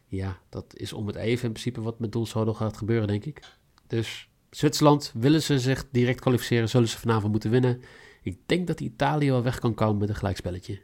Ja, 0.08 0.40
dat 0.50 0.76
is 0.76 0.94
om 0.94 1.08
het 1.08 1.16
even 1.16 1.46
in 1.46 1.52
principe 1.52 1.82
wat 1.82 2.00
met 2.00 2.12
doelsaldo 2.12 2.54
gaat 2.54 2.78
gebeuren, 2.78 3.08
denk 3.08 3.26
ik. 3.26 3.58
Dus 3.88 4.30
Zwitserland, 4.50 5.12
willen 5.16 5.42
ze 5.42 5.60
zich 5.60 5.86
direct 5.92 6.20
kwalificeren, 6.20 6.70
zullen 6.70 6.88
ze 6.88 6.98
vanavond 6.98 7.32
moeten 7.32 7.52
winnen. 7.52 7.82
Ik 8.28 8.38
denk 8.46 8.68
dat 8.68 8.80
Italië 8.80 9.30
wel 9.30 9.44
weg 9.44 9.60
kan 9.60 9.74
komen 9.74 9.98
met 9.98 10.10
een 10.10 10.16
gelijkspelletje. 10.16 10.80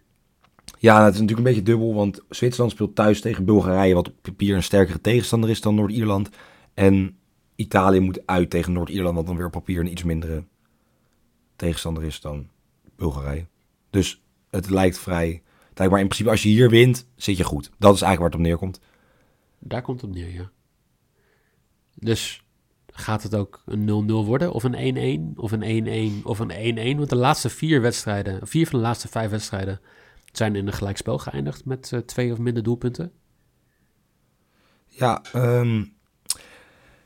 Ja, 0.80 1.06
het 1.06 1.14
is 1.14 1.20
natuurlijk 1.20 1.48
een 1.48 1.54
beetje 1.54 1.72
dubbel, 1.72 1.94
want 1.94 2.22
Zwitserland 2.30 2.72
speelt 2.72 2.96
thuis 2.96 3.22
tegen 3.22 3.46
Bulgarije, 3.46 3.94
wat 3.94 4.08
op 4.08 4.16
papier 4.22 4.56
een 4.56 4.64
sterkere 4.64 5.02
tegenstander 5.02 5.50
is 5.50 5.62
dan 5.62 5.76
Noord-Ierland. 5.76 6.30
En 6.74 7.18
Italië 7.56 8.00
moet 8.00 8.28
uit 8.28 8.50
tegen 8.50 8.74
Noord-Ierland, 8.74 9.16
wat 9.16 9.26
dan 9.26 9.36
weer 9.36 9.46
op 9.46 9.52
papier 9.52 9.80
een 9.80 9.92
iets 9.92 10.04
mindere 10.04 10.44
tegenstander 11.56 12.04
is 12.04 12.22
dan 12.22 12.50
Bulgarije. 12.96 13.48
Dus 13.90 14.24
het 14.50 14.70
lijkt 14.70 15.00
vrij. 15.00 15.42
Maar 15.76 16.00
in 16.00 16.08
principe, 16.08 16.30
als 16.30 16.44
je 16.44 16.50
hier 16.50 16.70
wint, 16.70 17.08
zit 17.16 17.38
je 17.38 17.44
goed. 17.44 17.72
Dat 17.78 17.96
is 17.96 18.02
eigenlijk 18.02 18.20
waar 18.20 18.30
het 18.30 18.40
op 18.40 18.46
neerkomt. 18.46 18.80
Daar 19.60 19.82
komt 19.82 20.02
het 20.02 20.10
op 20.10 20.16
neer, 20.16 20.34
ja. 20.34 20.52
Dus 21.96 22.43
gaat 22.94 23.24
het 23.24 23.36
ook 23.36 23.62
een 23.66 24.10
0-0 24.10 24.26
worden? 24.26 24.54
Of 24.54 24.64
een 24.64 25.36
1-1? 25.36 25.40
Of 25.40 25.52
een 25.52 26.22
1-1? 26.22 26.24
Of 26.24 26.40
een 26.40 26.96
1-1? 26.96 26.98
Want 26.98 27.10
de 27.10 27.16
laatste 27.16 27.50
vier 27.50 27.82
wedstrijden, 27.82 28.48
vier 28.48 28.68
van 28.68 28.80
de 28.80 28.86
laatste 28.86 29.08
vijf 29.08 29.30
wedstrijden, 29.30 29.80
zijn 30.32 30.56
in 30.56 30.68
een 30.68 30.74
gelijkspel 30.74 31.18
geëindigd 31.18 31.66
met 31.66 31.92
uh, 31.94 32.00
twee 32.00 32.32
of 32.32 32.38
minder 32.38 32.64
doelpunten. 32.64 33.12
Ja, 34.88 35.22
um, 35.36 35.94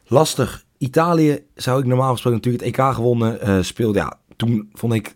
lastig. 0.06 0.66
Italië 0.78 1.46
zou 1.56 1.80
ik 1.80 1.86
normaal 1.86 2.12
gesproken 2.12 2.40
natuurlijk 2.40 2.64
het 2.64 2.76
EK 2.76 2.94
gewonnen 2.94 3.50
uh, 3.50 3.64
speelde. 3.64 4.00
Ja, 4.00 4.20
toen 4.36 4.70
vond 4.74 4.94
ik 4.94 5.16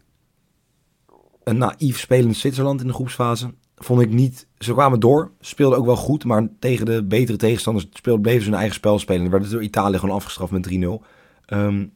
een 1.44 1.58
naïef 1.58 2.00
spelend 2.00 2.38
Zwitserland 2.38 2.82
in 2.82 2.88
de 2.88 2.94
groepsfase. 2.94 3.54
Vond 3.84 4.02
ik 4.02 4.10
niet. 4.10 4.48
Ze 4.58 4.74
kwamen 4.74 5.00
door, 5.00 5.32
speelden 5.40 5.80
ook 5.80 5.86
wel 5.86 5.96
goed, 5.96 6.26
maar 6.26 6.48
tegen 6.60 6.86
de 6.86 7.04
betere 7.04 7.38
tegenstanders 7.38 7.88
speelden, 7.92 8.22
bleven 8.22 8.42
ze 8.42 8.50
hun 8.50 8.58
eigen 8.58 8.76
spel 8.76 9.00
spelen. 9.00 9.26
En 9.26 9.32
werden 9.32 9.52
door 9.52 9.64
Italië 9.64 9.98
gewoon 9.98 10.16
afgestraft 10.16 10.52
met 10.52 10.70
3-0. 10.70 11.06
Um, 11.54 11.94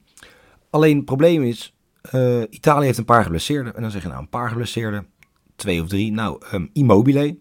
alleen 0.70 0.96
het 0.96 1.06
probleem 1.06 1.44
is, 1.44 1.76
uh, 2.16 2.42
Italië 2.50 2.86
heeft 2.86 2.98
een 2.98 3.06
paar 3.06 3.24
geblesseerden. 3.24 3.76
En 3.76 3.82
dan 3.82 3.92
zeg 3.92 4.02
je 4.02 4.08
nou, 4.08 4.20
een 4.20 4.30
paar 4.30 4.50
geblesseerden, 4.50 5.08
twee 5.56 5.82
of 5.82 5.88
drie. 5.88 6.12
Nou, 6.12 6.42
um, 6.54 6.70
Immobile, 6.74 7.38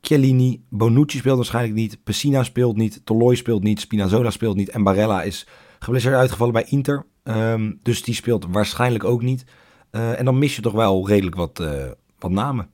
Chiellini, 0.00 0.64
Bonucci 0.68 1.18
speelt 1.18 1.36
waarschijnlijk 1.36 1.74
niet, 1.74 1.98
Pessina 2.04 2.42
speelt 2.42 2.76
niet, 2.76 3.00
Toloi 3.04 3.36
speelt 3.36 3.62
niet, 3.62 3.80
Spinazzola 3.80 4.30
speelt 4.30 4.56
niet 4.56 4.68
en 4.68 4.82
Barella 4.82 5.22
is 5.22 5.46
geblesseerd 5.78 6.14
uitgevallen 6.14 6.52
bij 6.52 6.64
Inter. 6.68 7.06
Um, 7.24 7.78
dus 7.82 8.02
die 8.02 8.14
speelt 8.14 8.46
waarschijnlijk 8.50 9.04
ook 9.04 9.22
niet. 9.22 9.44
Uh, 9.90 10.18
en 10.18 10.24
dan 10.24 10.38
mis 10.38 10.56
je 10.56 10.62
toch 10.62 10.72
wel 10.72 11.08
redelijk 11.08 11.36
wat, 11.36 11.60
uh, 11.60 11.84
wat 12.18 12.30
namen. 12.30 12.70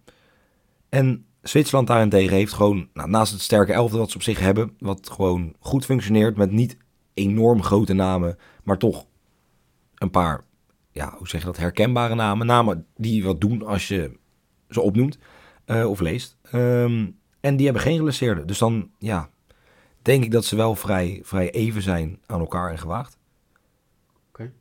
En 0.90 1.26
Zwitserland 1.42 1.86
daarentegen 1.86 2.36
heeft 2.36 2.52
gewoon, 2.52 2.88
nou, 2.92 3.08
naast 3.08 3.32
het 3.32 3.40
sterke 3.40 3.72
elfde 3.72 3.96
dat 3.96 4.10
ze 4.10 4.16
op 4.16 4.22
zich 4.22 4.38
hebben, 4.38 4.74
wat 4.78 5.10
gewoon 5.10 5.54
goed 5.58 5.84
functioneert 5.84 6.36
met 6.36 6.50
niet 6.50 6.76
enorm 7.14 7.62
grote 7.62 7.92
namen, 7.92 8.38
maar 8.64 8.78
toch 8.78 9.06
een 9.94 10.10
paar, 10.10 10.44
ja, 10.90 11.14
hoe 11.16 11.28
zeg 11.28 11.40
je 11.40 11.46
dat, 11.46 11.56
herkenbare 11.56 12.14
namen. 12.14 12.46
Namen 12.46 12.86
die 12.96 13.24
wat 13.24 13.40
doen 13.40 13.66
als 13.66 13.88
je 13.88 14.18
ze 14.68 14.80
opnoemt 14.80 15.18
uh, 15.66 15.90
of 15.90 16.00
leest. 16.00 16.36
Um, 16.54 17.18
en 17.40 17.56
die 17.56 17.64
hebben 17.64 17.82
geen 17.82 17.96
geblesseerden. 17.96 18.46
Dus 18.46 18.58
dan, 18.58 18.90
ja, 18.98 19.30
denk 20.02 20.24
ik 20.24 20.30
dat 20.30 20.44
ze 20.44 20.56
wel 20.56 20.74
vrij, 20.74 21.20
vrij 21.22 21.50
even 21.50 21.82
zijn 21.82 22.18
aan 22.26 22.40
elkaar 22.40 22.70
en 22.70 22.78
gewaagd. 22.78 23.18
Oké. 24.28 24.52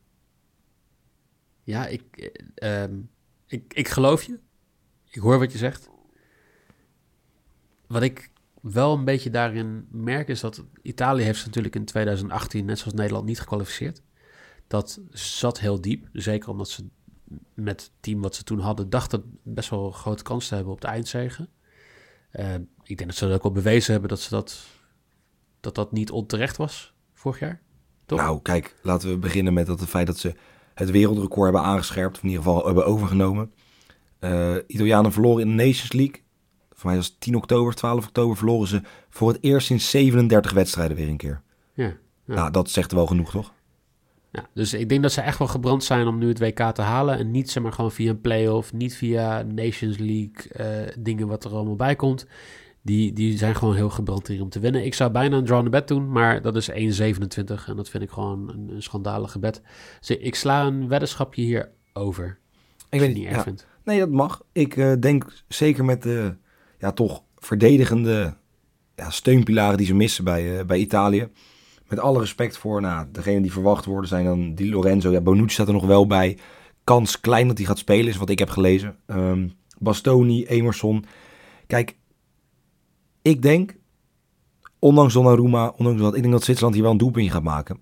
Ja, 1.63 1.87
ik, 1.87 2.31
um, 2.63 3.09
ik, 3.47 3.73
ik 3.73 3.87
geloof 3.87 4.23
je. 4.23 4.39
Ik 5.09 5.21
hoor 5.21 5.39
wat 5.39 5.51
je 5.51 5.57
zegt. 5.57 5.89
Wat 7.89 8.01
ik 8.01 8.31
wel 8.61 8.93
een 8.93 9.05
beetje 9.05 9.29
daarin 9.29 9.87
merk 9.91 10.27
is 10.27 10.39
dat 10.39 10.63
Italië 10.81 11.23
heeft 11.23 11.45
natuurlijk 11.45 11.75
in 11.75 11.85
2018, 11.85 12.65
net 12.65 12.79
zoals 12.79 12.93
Nederland, 12.93 13.25
niet 13.25 13.39
gekwalificeerd. 13.39 14.01
Dat 14.67 14.99
zat 15.11 15.59
heel 15.59 15.81
diep. 15.81 16.07
Zeker 16.13 16.49
omdat 16.49 16.69
ze 16.69 16.85
met 17.53 17.81
het 17.81 17.91
team 17.99 18.21
wat 18.21 18.35
ze 18.35 18.43
toen 18.43 18.59
hadden, 18.59 18.89
dachten 18.89 19.39
best 19.43 19.69
wel 19.69 19.91
grote 19.91 20.23
kans 20.23 20.47
te 20.47 20.55
hebben 20.55 20.73
op 20.73 20.81
de 20.81 20.87
eindzegen. 20.87 21.49
Uh, 22.33 22.53
ik 22.83 22.97
denk 22.97 23.05
dat 23.05 23.15
ze 23.15 23.25
dat 23.25 23.33
ook 23.35 23.43
al 23.43 23.51
bewezen 23.51 23.91
hebben 23.91 24.09
dat 24.09 24.19
ze 24.19 24.29
dat, 24.29 24.65
dat, 25.59 25.75
dat 25.75 25.91
niet 25.91 26.11
onterecht 26.11 26.57
was 26.57 26.93
vorig 27.13 27.39
jaar. 27.39 27.61
Toch? 28.05 28.19
Nou, 28.19 28.41
kijk, 28.41 28.75
laten 28.81 29.09
we 29.09 29.17
beginnen 29.17 29.53
met 29.53 29.65
dat 29.65 29.79
het 29.79 29.89
feit 29.89 30.07
dat 30.07 30.17
ze 30.17 30.35
het 30.73 30.91
wereldrecord 30.91 31.43
hebben 31.43 31.71
aangescherpt, 31.71 32.17
of 32.17 32.23
in 32.23 32.29
ieder 32.29 32.43
geval 32.43 32.65
hebben 32.65 32.85
overgenomen. 32.85 33.53
Uh, 34.19 34.55
Italianen 34.67 35.11
verloren 35.11 35.41
in 35.41 35.57
de 35.57 35.63
Nations 35.63 35.93
League. 35.93 36.23
Voor 36.79 36.89
mij 36.89 36.99
was 36.99 37.15
10 37.19 37.35
oktober, 37.35 37.75
12 37.75 38.07
oktober 38.07 38.37
verloren 38.37 38.67
ze 38.67 38.81
voor 39.09 39.27
het 39.27 39.37
eerst 39.41 39.67
sinds 39.67 39.89
37 39.89 40.51
wedstrijden 40.51 40.97
weer 40.97 41.07
een 41.07 41.17
keer. 41.17 41.41
Ja, 41.73 41.93
ja. 42.25 42.33
Nou, 42.33 42.51
dat 42.51 42.69
zegt 42.69 42.91
wel 42.91 43.05
genoeg, 43.05 43.31
toch? 43.31 43.53
Ja, 44.31 44.47
dus 44.53 44.73
ik 44.73 44.89
denk 44.89 45.01
dat 45.01 45.11
ze 45.11 45.21
echt 45.21 45.37
wel 45.37 45.47
gebrand 45.47 45.83
zijn 45.83 46.07
om 46.07 46.17
nu 46.17 46.27
het 46.27 46.39
WK 46.39 46.59
te 46.59 46.81
halen. 46.81 47.17
En 47.17 47.31
niet 47.31 47.51
zeg 47.51 47.63
maar 47.63 47.73
gewoon 47.73 47.91
via 47.91 48.09
een 48.09 48.21
play-off, 48.21 48.73
niet 48.73 48.95
via 48.95 49.41
Nations 49.41 49.97
League, 49.97 50.31
uh, 50.59 50.93
dingen 50.99 51.27
wat 51.27 51.43
er 51.43 51.51
allemaal 51.51 51.75
bij 51.75 51.95
komt. 51.95 52.27
Die, 52.81 53.13
die 53.13 53.37
zijn 53.37 53.55
gewoon 53.55 53.75
heel 53.75 53.89
gebrand 53.89 54.27
hier 54.27 54.41
om 54.41 54.49
te 54.49 54.59
winnen. 54.59 54.85
Ik 54.85 54.93
zou 54.93 55.11
bijna 55.11 55.37
een 55.37 55.45
draw 55.45 55.69
bet 55.69 55.87
doen, 55.87 56.11
maar 56.11 56.41
dat 56.41 56.55
is 56.55 56.69
1,27 56.71 56.75
en 57.65 57.75
dat 57.75 57.89
vind 57.89 58.03
ik 58.03 58.09
gewoon 58.09 58.49
een, 58.49 58.69
een 58.75 58.83
schandalige 58.83 59.39
bet. 59.39 59.61
Dus 59.99 60.17
ik 60.17 60.35
sla 60.35 60.65
een 60.65 60.87
weddenschapje 60.87 61.41
hier 61.41 61.71
over. 61.93 62.37
Ik 62.89 62.99
weet 62.99 63.09
niet, 63.09 63.17
niet 63.17 63.27
erg 63.27 63.35
ja. 63.35 63.43
vind. 63.43 63.67
Nee, 63.83 63.99
dat 63.99 64.09
mag. 64.09 64.41
Ik 64.51 64.75
uh, 64.75 64.93
denk 64.99 65.25
zeker 65.47 65.85
met 65.85 66.03
de 66.03 66.35
ja, 66.79 66.91
toch 66.91 67.23
verdedigende 67.37 68.37
ja, 68.95 69.09
steunpilaren 69.09 69.77
die 69.77 69.85
ze 69.85 69.95
missen 69.95 70.23
bij, 70.23 70.59
uh, 70.59 70.65
bij 70.65 70.77
Italië. 70.77 71.29
Met 71.87 71.99
alle 71.99 72.19
respect 72.19 72.57
voor 72.57 72.81
nou, 72.81 73.07
degene 73.11 73.41
die 73.41 73.51
verwacht 73.51 73.85
worden 73.85 74.09
zijn 74.09 74.25
dan 74.25 74.55
Di 74.55 74.69
Lorenzo. 74.69 75.11
Ja, 75.11 75.21
Bonucci 75.21 75.53
staat 75.53 75.67
er 75.67 75.73
nog 75.73 75.85
wel 75.85 76.07
bij. 76.07 76.37
Kans 76.83 77.19
klein 77.19 77.47
dat 77.47 77.57
hij 77.57 77.65
gaat 77.67 77.77
spelen 77.77 78.07
is 78.07 78.17
wat 78.17 78.29
ik 78.29 78.39
heb 78.39 78.49
gelezen. 78.49 78.95
Um, 79.07 79.53
Bastoni, 79.77 80.45
Emerson. 80.45 81.05
Kijk, 81.67 81.97
ik 83.21 83.41
denk, 83.41 83.75
ondanks 84.79 85.13
Donnarumma, 85.13 85.73
ondanks 85.77 86.01
wat, 86.01 86.15
ik 86.15 86.21
denk 86.21 86.33
dat 86.33 86.43
Zwitserland 86.43 86.75
hier 86.75 86.83
wel 86.83 86.93
een 86.93 86.99
doelpuntje 86.99 87.31
gaat 87.31 87.43
maken. 87.43 87.79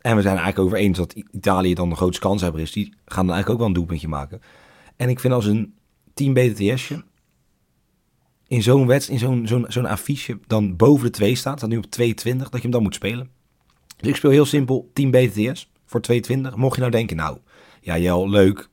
En 0.00 0.16
we 0.16 0.22
zijn 0.22 0.36
eigenlijk 0.36 0.66
over 0.66 0.78
eens 0.78 0.98
dat 0.98 1.12
Italië 1.12 1.74
dan 1.74 1.88
de 1.88 1.96
grootste 1.96 2.26
kanshebber 2.26 2.60
is. 2.60 2.72
Die 2.72 2.94
gaan 3.04 3.26
dan 3.26 3.34
eigenlijk 3.34 3.50
ook 3.50 3.58
wel 3.58 3.66
een 3.66 3.72
doelpuntje 3.72 4.08
maken. 4.08 4.40
En 4.96 5.08
ik 5.08 5.20
vind 5.20 5.32
als 5.32 5.46
een 5.46 5.74
team 6.14 6.34
BTTS'je 6.34 7.04
in 8.52 8.62
zo'n 8.62 8.86
wedstrijd, 8.86 9.20
in 9.20 9.26
zo'n 9.26 9.46
zo'n 9.46 9.64
zo'n 9.68 9.86
affiche 9.86 10.38
dan 10.46 10.76
boven 10.76 11.04
de 11.04 11.10
2 11.10 11.34
staat, 11.34 11.58
staat 11.58 11.70
nu 11.70 11.76
op 11.76 11.86
22, 11.86 12.48
dat 12.48 12.56
je 12.56 12.62
hem 12.62 12.70
dan 12.70 12.82
moet 12.82 12.94
spelen. 12.94 13.30
Dus 13.96 14.08
ik 14.08 14.16
speel 14.16 14.30
heel 14.30 14.44
simpel 14.44 14.90
team 14.92 15.10
BTTS 15.10 15.70
voor 15.86 16.00
22. 16.00 16.56
Mocht 16.56 16.74
je 16.74 16.80
nou 16.80 16.92
denken, 16.92 17.16
nou, 17.16 17.38
ja, 17.80 17.98
Jel, 17.98 18.28
leuk, 18.28 18.68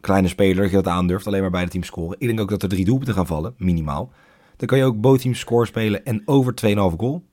kleine 0.00 0.28
speler, 0.28 0.62
dat 0.62 0.70
je 0.70 0.76
dat 0.76 0.86
aandurft, 0.86 1.26
alleen 1.26 1.40
maar 1.40 1.50
bij 1.50 1.64
de 1.64 1.70
team 1.70 1.84
scoren. 1.84 2.16
Ik 2.20 2.26
denk 2.26 2.40
ook 2.40 2.48
dat 2.48 2.62
er 2.62 2.68
drie 2.68 2.84
doelpunten 2.84 3.14
gaan 3.14 3.26
vallen, 3.26 3.54
minimaal. 3.56 4.12
Dan 4.56 4.66
kan 4.66 4.78
je 4.78 4.84
ook 4.84 5.00
both 5.00 5.20
teams 5.20 5.38
score 5.38 5.66
spelen 5.66 6.04
en 6.04 6.22
over 6.24 6.54
2,5 6.66 6.72
goal. 6.74 7.24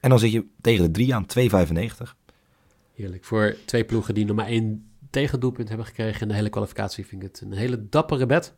En 0.00 0.10
dan 0.10 0.18
zit 0.18 0.32
je 0.32 0.46
tegen 0.60 0.84
de 0.84 0.90
3 0.90 1.14
aan, 1.14 1.26
2,95. 1.26 2.16
Heerlijk. 2.94 3.24
Voor 3.24 3.56
twee 3.64 3.84
ploegen 3.84 4.14
die 4.14 4.24
nog 4.24 4.36
maar 4.36 4.46
één 4.46 4.90
tegendoelpunt 5.10 5.68
hebben 5.68 5.86
gekregen 5.86 6.20
in 6.20 6.28
de 6.28 6.34
hele 6.34 6.50
kwalificatie. 6.50 7.06
Vind 7.06 7.22
ik 7.22 7.28
het 7.28 7.40
een 7.40 7.52
hele 7.52 7.88
dappere 7.88 8.26
bed. 8.26 8.54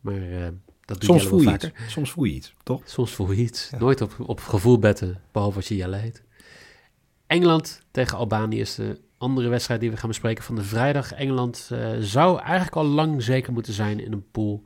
Maar 0.00 0.22
uh, 0.22 0.46
dat 0.94 1.04
Soms 1.04 1.26
voel 1.26 1.40
je 1.40 1.44
vaker. 1.44 1.72
iets. 1.82 1.92
Soms 1.92 2.10
voel 2.10 2.24
je 2.24 2.32
iets, 2.32 2.54
toch? 2.62 2.82
Soms 2.84 3.12
voel 3.12 3.32
je 3.32 3.42
iets. 3.42 3.70
Nooit 3.78 4.00
op, 4.00 4.14
op 4.18 4.40
gevoel 4.40 4.78
betten, 4.78 5.20
behalve 5.32 5.56
als 5.56 5.68
je 5.68 5.76
Jelle 5.76 5.96
heet. 5.96 6.22
Engeland 7.26 7.82
tegen 7.90 8.18
Albanië 8.18 8.60
is 8.60 8.74
de 8.74 9.00
andere 9.18 9.48
wedstrijd 9.48 9.80
die 9.80 9.90
we 9.90 9.96
gaan 9.96 10.08
bespreken 10.08 10.44
van 10.44 10.54
de 10.54 10.62
vrijdag. 10.62 11.12
Engeland 11.12 11.68
eh, 11.72 11.90
zou 12.00 12.38
eigenlijk 12.40 12.76
al 12.76 12.84
lang 12.84 13.22
zeker 13.22 13.52
moeten 13.52 13.72
zijn 13.72 14.00
in 14.00 14.12
een 14.12 14.30
pool 14.30 14.64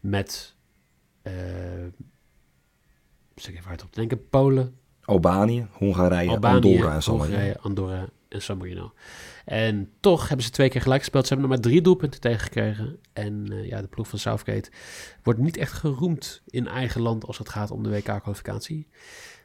met... 0.00 0.54
eh 1.22 1.32
zeg 3.34 3.54
even 3.54 3.66
hard 3.66 3.82
op 3.82 3.92
te 3.92 3.98
denken. 3.98 4.28
Polen, 4.28 4.76
Albanië, 5.00 5.66
Hongarije, 5.72 6.30
Albanië, 6.30 6.54
Andorra 6.54 6.94
en. 6.94 7.02
Hongarije, 7.04 7.58
Andorra 7.60 8.08
en 8.30 8.42
San 8.42 8.58
Marino. 8.58 8.92
En 9.44 9.90
toch 10.00 10.28
hebben 10.28 10.46
ze 10.46 10.52
twee 10.52 10.68
keer 10.68 10.80
gelijk 10.80 11.00
gespeeld. 11.00 11.26
Ze 11.26 11.32
hebben 11.34 11.50
nog 11.50 11.58
maar 11.60 11.70
drie 11.70 11.82
doelpunten 11.82 12.20
tegengekregen. 12.20 12.98
En 13.12 13.46
eh, 13.52 13.66
ja, 13.68 13.80
de 13.80 13.86
ploeg 13.88 14.08
van 14.08 14.18
Southgate 14.18 14.70
wordt 15.22 15.38
niet 15.40 15.56
echt 15.56 15.72
geroemd 15.72 16.42
in 16.46 16.66
eigen 16.68 17.00
land 17.00 17.24
als 17.24 17.38
het 17.38 17.48
gaat 17.48 17.70
om 17.70 17.82
de 17.82 17.90
WK-kwalificatie. 17.90 18.88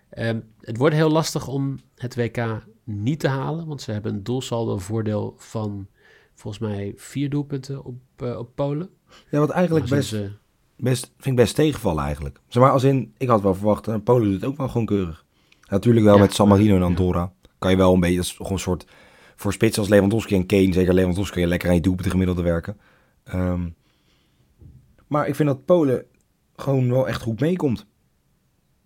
Ehm, 0.10 0.39
het 0.62 0.78
wordt 0.78 0.95
heel 0.95 1.10
lastig 1.10 1.48
om 1.48 1.80
het 1.95 2.15
WK 2.15 2.65
niet 2.84 3.19
te 3.19 3.28
halen, 3.28 3.67
want 3.67 3.82
ze 3.82 3.91
hebben 3.91 4.13
een 4.13 4.24
doelsaldo 4.24 4.78
voordeel 4.78 5.36
van 5.38 5.88
volgens 6.34 6.63
mij 6.63 6.93
vier 6.95 7.30
doelpunten 7.30 7.84
op, 7.84 7.95
eh, 8.17 8.38
op 8.38 8.56
Polen. 8.56 8.89
Ja, 9.30 9.39
wat 9.39 9.50
eigenlijk 9.50 9.89
best, 9.89 10.10
ze- 10.10 10.32
best, 10.78 11.06
vind 11.06 11.26
ik 11.26 11.36
best 11.36 11.56
tegenvallen 11.56 12.04
eigenlijk. 12.04 12.39
Zeg 12.48 12.63
maar, 12.63 12.71
als 12.71 12.84
in, 12.84 13.13
ik 13.17 13.28
had 13.28 13.41
wel 13.41 13.56
verwacht, 13.56 13.88
eh, 13.88 13.95
Polen 14.04 14.24
doet 14.32 14.41
het 14.41 14.50
ook 14.50 14.58
wel 14.58 14.67
gewoon 14.69 14.86
keurig. 14.86 15.26
Natuurlijk 15.69 16.06
wel 16.06 16.15
Ja, 16.15 16.21
met 16.21 16.34
San 16.34 16.48
Marino 16.48 16.76
en 16.82 16.89
ja. 16.89 17.34
Kan 17.60 17.72
je 17.72 17.78
wel 17.78 17.94
een 17.94 18.00
beetje, 18.00 18.18
dat 18.18 18.28
gewoon 18.28 18.52
een 18.52 18.60
soort, 18.60 18.86
voor 19.36 19.54
spitsen 19.54 19.82
als 19.82 19.91
Lewandowski 19.91 20.36
en 20.36 20.46
Kane, 20.46 20.74
zeker 20.74 20.94
Lewandowski, 20.94 21.34
kan 21.34 21.41
je 21.41 21.48
lekker 21.48 21.70
aan 21.70 21.76
je 21.76 21.82
doelpunten 21.82 22.12
gemiddelde 22.12 22.41
werken. 22.41 22.78
Ehm, 23.24 23.70
maar 25.08 25.28
ik 25.28 25.36
vind 25.36 25.50
dat 25.50 25.65
Polen 25.65 26.06
gewoon 26.56 26.89
wel 26.89 27.08
echt 27.08 27.22
goed 27.22 27.39
meekomt. 27.39 27.86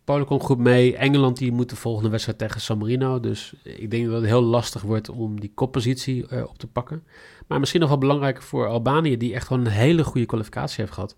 Polen 0.03 0.25
komt 0.25 0.43
goed 0.43 0.57
mee. 0.57 0.97
Engeland 0.97 1.37
die 1.37 1.51
moet 1.51 1.69
de 1.69 1.75
volgende 1.75 2.09
wedstrijd 2.09 2.37
tegen 2.37 2.61
San 2.61 2.77
Marino. 2.77 3.19
Dus 3.19 3.53
ik 3.63 3.91
denk 3.91 4.05
dat 4.05 4.15
het 4.15 4.25
heel 4.25 4.41
lastig 4.41 4.81
wordt 4.81 5.09
om 5.09 5.39
die 5.39 5.51
koppositie 5.53 6.27
eh, 6.27 6.43
op 6.43 6.57
te 6.57 6.67
pakken. 6.67 7.03
Maar 7.47 7.59
misschien 7.59 7.79
nog 7.79 7.89
wel 7.89 7.97
belangrijker 7.97 8.43
voor 8.43 8.67
Albanië, 8.67 9.17
die 9.17 9.33
echt 9.33 9.47
gewoon 9.47 9.65
een 9.65 9.71
hele 9.71 10.03
goede 10.03 10.25
kwalificatie 10.25 10.81
heeft 10.81 10.93
gehad. 10.93 11.15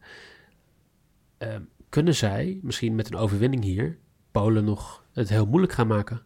Eh, 1.38 1.56
kunnen 1.90 2.16
zij, 2.16 2.60
misschien 2.62 2.96
met 2.96 3.08
een 3.12 3.20
overwinning 3.20 3.64
hier, 3.64 3.98
Polen 4.32 4.64
nog 4.64 5.06
het 5.14 5.30
heel 5.30 5.46
moeilijk 5.46 5.74
gaan 5.74 5.88
maken 5.88 6.22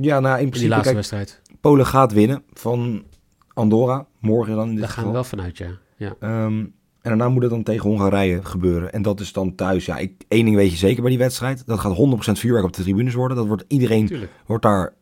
Ja, 0.00 0.20
nou 0.20 0.34
in 0.34 0.38
in 0.38 0.38
die 0.38 0.48
principe, 0.48 0.68
laatste 0.68 0.94
kijk, 0.94 0.94
wedstrijd? 0.94 1.40
Polen 1.60 1.86
gaat 1.86 2.12
winnen 2.12 2.42
van 2.52 3.04
Andorra, 3.52 4.06
morgen 4.18 4.54
dan 4.54 4.68
in 4.68 4.74
dit 4.74 4.80
Daar 4.80 4.92
gaan 4.92 5.06
we 5.06 5.12
wel 5.12 5.24
vanuit, 5.24 5.58
ja. 5.58 5.70
ja. 5.96 6.14
Ehm, 6.20 6.58
en 7.04 7.10
daarna 7.10 7.28
moet 7.28 7.42
het 7.42 7.50
dan 7.50 7.62
tegen 7.62 7.88
Hongarije 7.88 8.44
gebeuren. 8.44 8.92
En 8.92 9.02
dat 9.02 9.20
is 9.20 9.32
dan 9.32 9.54
thuis. 9.54 9.86
Ja, 9.86 9.96
ik, 9.96 10.24
één 10.28 10.44
ding 10.44 10.56
weet 10.56 10.70
je 10.70 10.76
zeker 10.76 11.00
bij 11.00 11.10
die 11.10 11.18
wedstrijd. 11.18 11.66
Dat 11.66 11.78
gaat 11.78 11.96
100% 11.96 12.38
vuurwerk 12.38 12.64
op 12.64 12.72
de 12.72 12.82
tribunes 12.82 13.14
worden. 13.14 13.36
Dat 13.36 13.46
wordt 13.46 13.64
iedereen 13.68 14.06
Tuurlijk. 14.06 14.32
wordt 14.46 14.62
daar. 14.62 14.94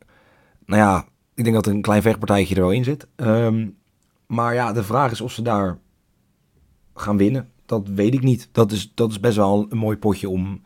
Nou 0.65 0.81
ja, 0.81 1.05
ik 1.33 1.43
denk 1.43 1.55
dat 1.55 1.65
er 1.65 1.73
een 1.73 1.81
klein 1.81 2.01
vechtpartijtje 2.01 2.55
er 2.55 2.61
wel 2.61 2.71
in 2.71 2.83
zit. 2.83 3.07
Ehm, 3.15 3.69
maar 4.27 4.53
ja, 4.53 4.73
de 4.73 4.83
vraag 4.83 5.11
is 5.11 5.21
of 5.21 5.31
ze 5.31 5.41
daar 5.41 5.77
gaan 6.95 7.17
winnen. 7.17 7.49
Dat 7.65 7.87
weet 7.87 8.13
ik 8.13 8.23
niet. 8.23 8.49
Dat 8.51 8.71
is, 8.71 8.91
dat 8.93 9.11
is 9.11 9.19
best 9.19 9.35
wel 9.35 9.65
een 9.69 9.77
mooi 9.77 9.97
potje 9.97 10.29
om 10.29 10.61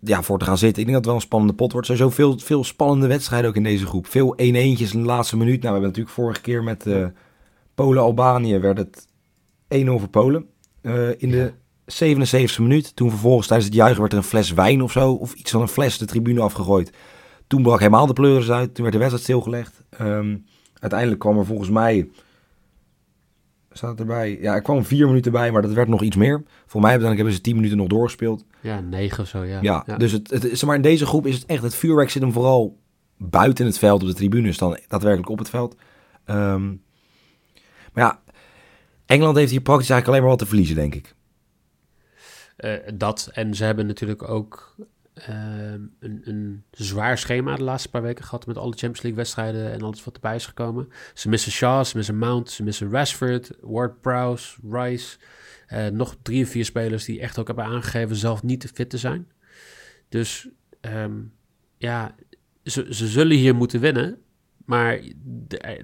ja, 0.00 0.22
voor 0.22 0.38
te 0.38 0.44
gaan 0.44 0.58
zitten. 0.58 0.82
Ik 0.82 0.88
denk 0.88 0.96
dat 0.96 0.96
het 0.96 1.06
wel 1.06 1.14
een 1.14 1.20
spannende 1.20 1.54
pot 1.54 1.72
wordt. 1.72 1.86
Sowieso 1.86 2.10
veel, 2.10 2.38
veel 2.38 2.64
spannende 2.64 3.06
wedstrijden 3.06 3.48
ook 3.48 3.56
in 3.56 3.62
deze 3.62 3.86
groep. 3.86 4.06
Veel 4.06 4.34
1-1'tjes 4.36 4.92
in 4.92 5.00
de 5.00 5.06
laatste 5.06 5.36
minuut. 5.36 5.62
Nou, 5.62 5.74
we 5.74 5.80
hebben 5.80 5.88
natuurlijk 5.88 6.14
vorige 6.14 6.40
keer 6.40 6.62
met 6.62 6.86
eh, 6.86 7.06
Polen-Albanië 7.74 8.58
werd 8.58 8.78
het 8.78 9.06
1-0 9.84 9.86
voor 9.86 10.08
Polen. 10.08 10.46
Eh, 10.80 11.08
in 11.16 11.30
de 11.30 11.52
77e 11.86 12.58
minuut. 12.58 12.96
Toen 12.96 13.10
vervolgens 13.10 13.46
tijdens 13.46 13.68
het 13.68 13.78
juichen 13.78 14.00
werd 14.00 14.12
er 14.12 14.18
een 14.18 14.24
fles 14.24 14.52
wijn 14.52 14.82
of 14.82 14.92
zo. 14.92 15.12
Of 15.12 15.32
iets 15.32 15.50
van 15.50 15.60
een 15.60 15.68
fles 15.68 15.98
de 15.98 16.04
tribune 16.04 16.40
afgegooid. 16.40 16.92
Toen 17.46 17.62
brak 17.62 17.78
helemaal 17.78 18.06
de 18.06 18.12
pleuris 18.12 18.50
uit. 18.50 18.74
Toen 18.74 18.82
werd 18.84 18.92
de 18.92 18.98
wedstrijd 18.98 19.22
stilgelegd. 19.24 19.82
Ehm, 19.90 20.36
uiteindelijk 20.78 21.20
kwam 21.20 21.38
er 21.38 21.46
volgens 21.46 21.70
mij... 21.70 22.08
Staat 23.76 24.00
erbij? 24.00 24.38
Ja, 24.40 24.54
er 24.54 24.62
kwam 24.62 24.84
vier 24.84 25.06
minuten 25.06 25.32
bij, 25.32 25.52
maar 25.52 25.62
dat 25.62 25.72
werd 25.72 25.88
nog 25.88 26.02
iets 26.02 26.16
meer. 26.16 26.42
Voor 26.66 26.80
mij 26.80 26.90
uiteindelijk 26.90 27.16
hebben 27.16 27.34
ze 27.34 27.40
tien 27.40 27.56
minuten 27.56 27.76
nog 27.76 27.86
doorgespeeld. 27.86 28.44
Ja, 28.60 28.80
negen 28.80 29.22
of 29.22 29.28
zo, 29.28 29.42
ja. 29.42 29.58
Ja, 29.62 29.84
dus 29.96 30.12
het, 30.12 30.30
het, 30.30 30.42
zeg 30.42 30.64
maar 30.64 30.76
in 30.76 30.82
deze 30.82 31.06
groep 31.06 31.26
is 31.26 31.34
het 31.34 31.46
echt... 31.46 31.62
Het 31.62 31.74
vuurwerk 31.74 32.10
zit 32.10 32.22
hem 32.22 32.32
vooral 32.32 32.78
buiten 33.16 33.66
het 33.66 33.78
veld 33.78 34.02
op 34.02 34.08
de 34.08 34.14
tribunes 34.14 34.58
dan 34.58 34.78
daadwerkelijk 34.88 35.30
op 35.30 35.38
het 35.38 35.50
veld. 35.50 35.76
Ehm, 36.24 36.66
maar 37.92 38.04
ja, 38.04 38.22
Engeland 39.06 39.36
heeft 39.36 39.50
hier 39.50 39.60
praktisch 39.60 39.90
eigenlijk 39.90 40.08
alleen 40.08 40.20
maar 40.20 40.38
wat 40.38 40.38
te 40.38 40.54
verliezen, 40.54 40.76
denk 40.76 40.94
ik. 40.94 41.14
Eh, 42.56 42.72
dat. 42.94 43.30
En 43.32 43.54
ze 43.54 43.64
hebben 43.64 43.86
natuurlijk 43.86 44.28
ook 44.28 44.76
ehm, 45.14 45.80
een, 45.98 46.20
een 46.24 46.64
zwaar 46.70 47.18
schema 47.18 47.56
de 47.56 47.62
laatste 47.62 47.90
paar 47.90 48.02
weken 48.02 48.24
gehad 48.24 48.46
met 48.46 48.56
alle 48.56 48.70
Champions 48.70 49.02
League 49.02 49.20
wedstrijden 49.20 49.72
en 49.72 49.82
alles 49.82 50.04
wat 50.04 50.14
erbij 50.14 50.34
is 50.34 50.46
gekomen. 50.46 50.88
Ze 51.14 51.28
missen 51.28 51.52
Shaw, 51.52 51.84
ze 51.84 51.96
missen 51.96 52.18
Mount, 52.18 52.50
ze 52.50 52.62
missen 52.62 52.90
Rashford, 52.90 53.50
Ward-Prowse, 53.60 54.56
Rice. 54.70 55.16
Eh, 55.66 55.86
nog 55.86 56.16
drie 56.22 56.44
of 56.44 56.50
vier 56.50 56.64
spelers 56.64 57.04
die 57.04 57.20
echt 57.20 57.38
ook 57.38 57.46
hebben 57.46 57.64
aangegeven 57.64 58.16
zelf 58.16 58.42
niet 58.42 58.60
te 58.60 58.68
fit 58.68 58.90
te 58.90 58.98
zijn. 58.98 59.28
Dus 60.08 60.48
ehm, 60.80 61.20
ja, 61.76 62.14
ze, 62.64 62.86
ze 62.94 63.06
zullen 63.06 63.36
hier 63.36 63.54
moeten 63.54 63.80
winnen. 63.80 64.18
Maar 64.64 65.00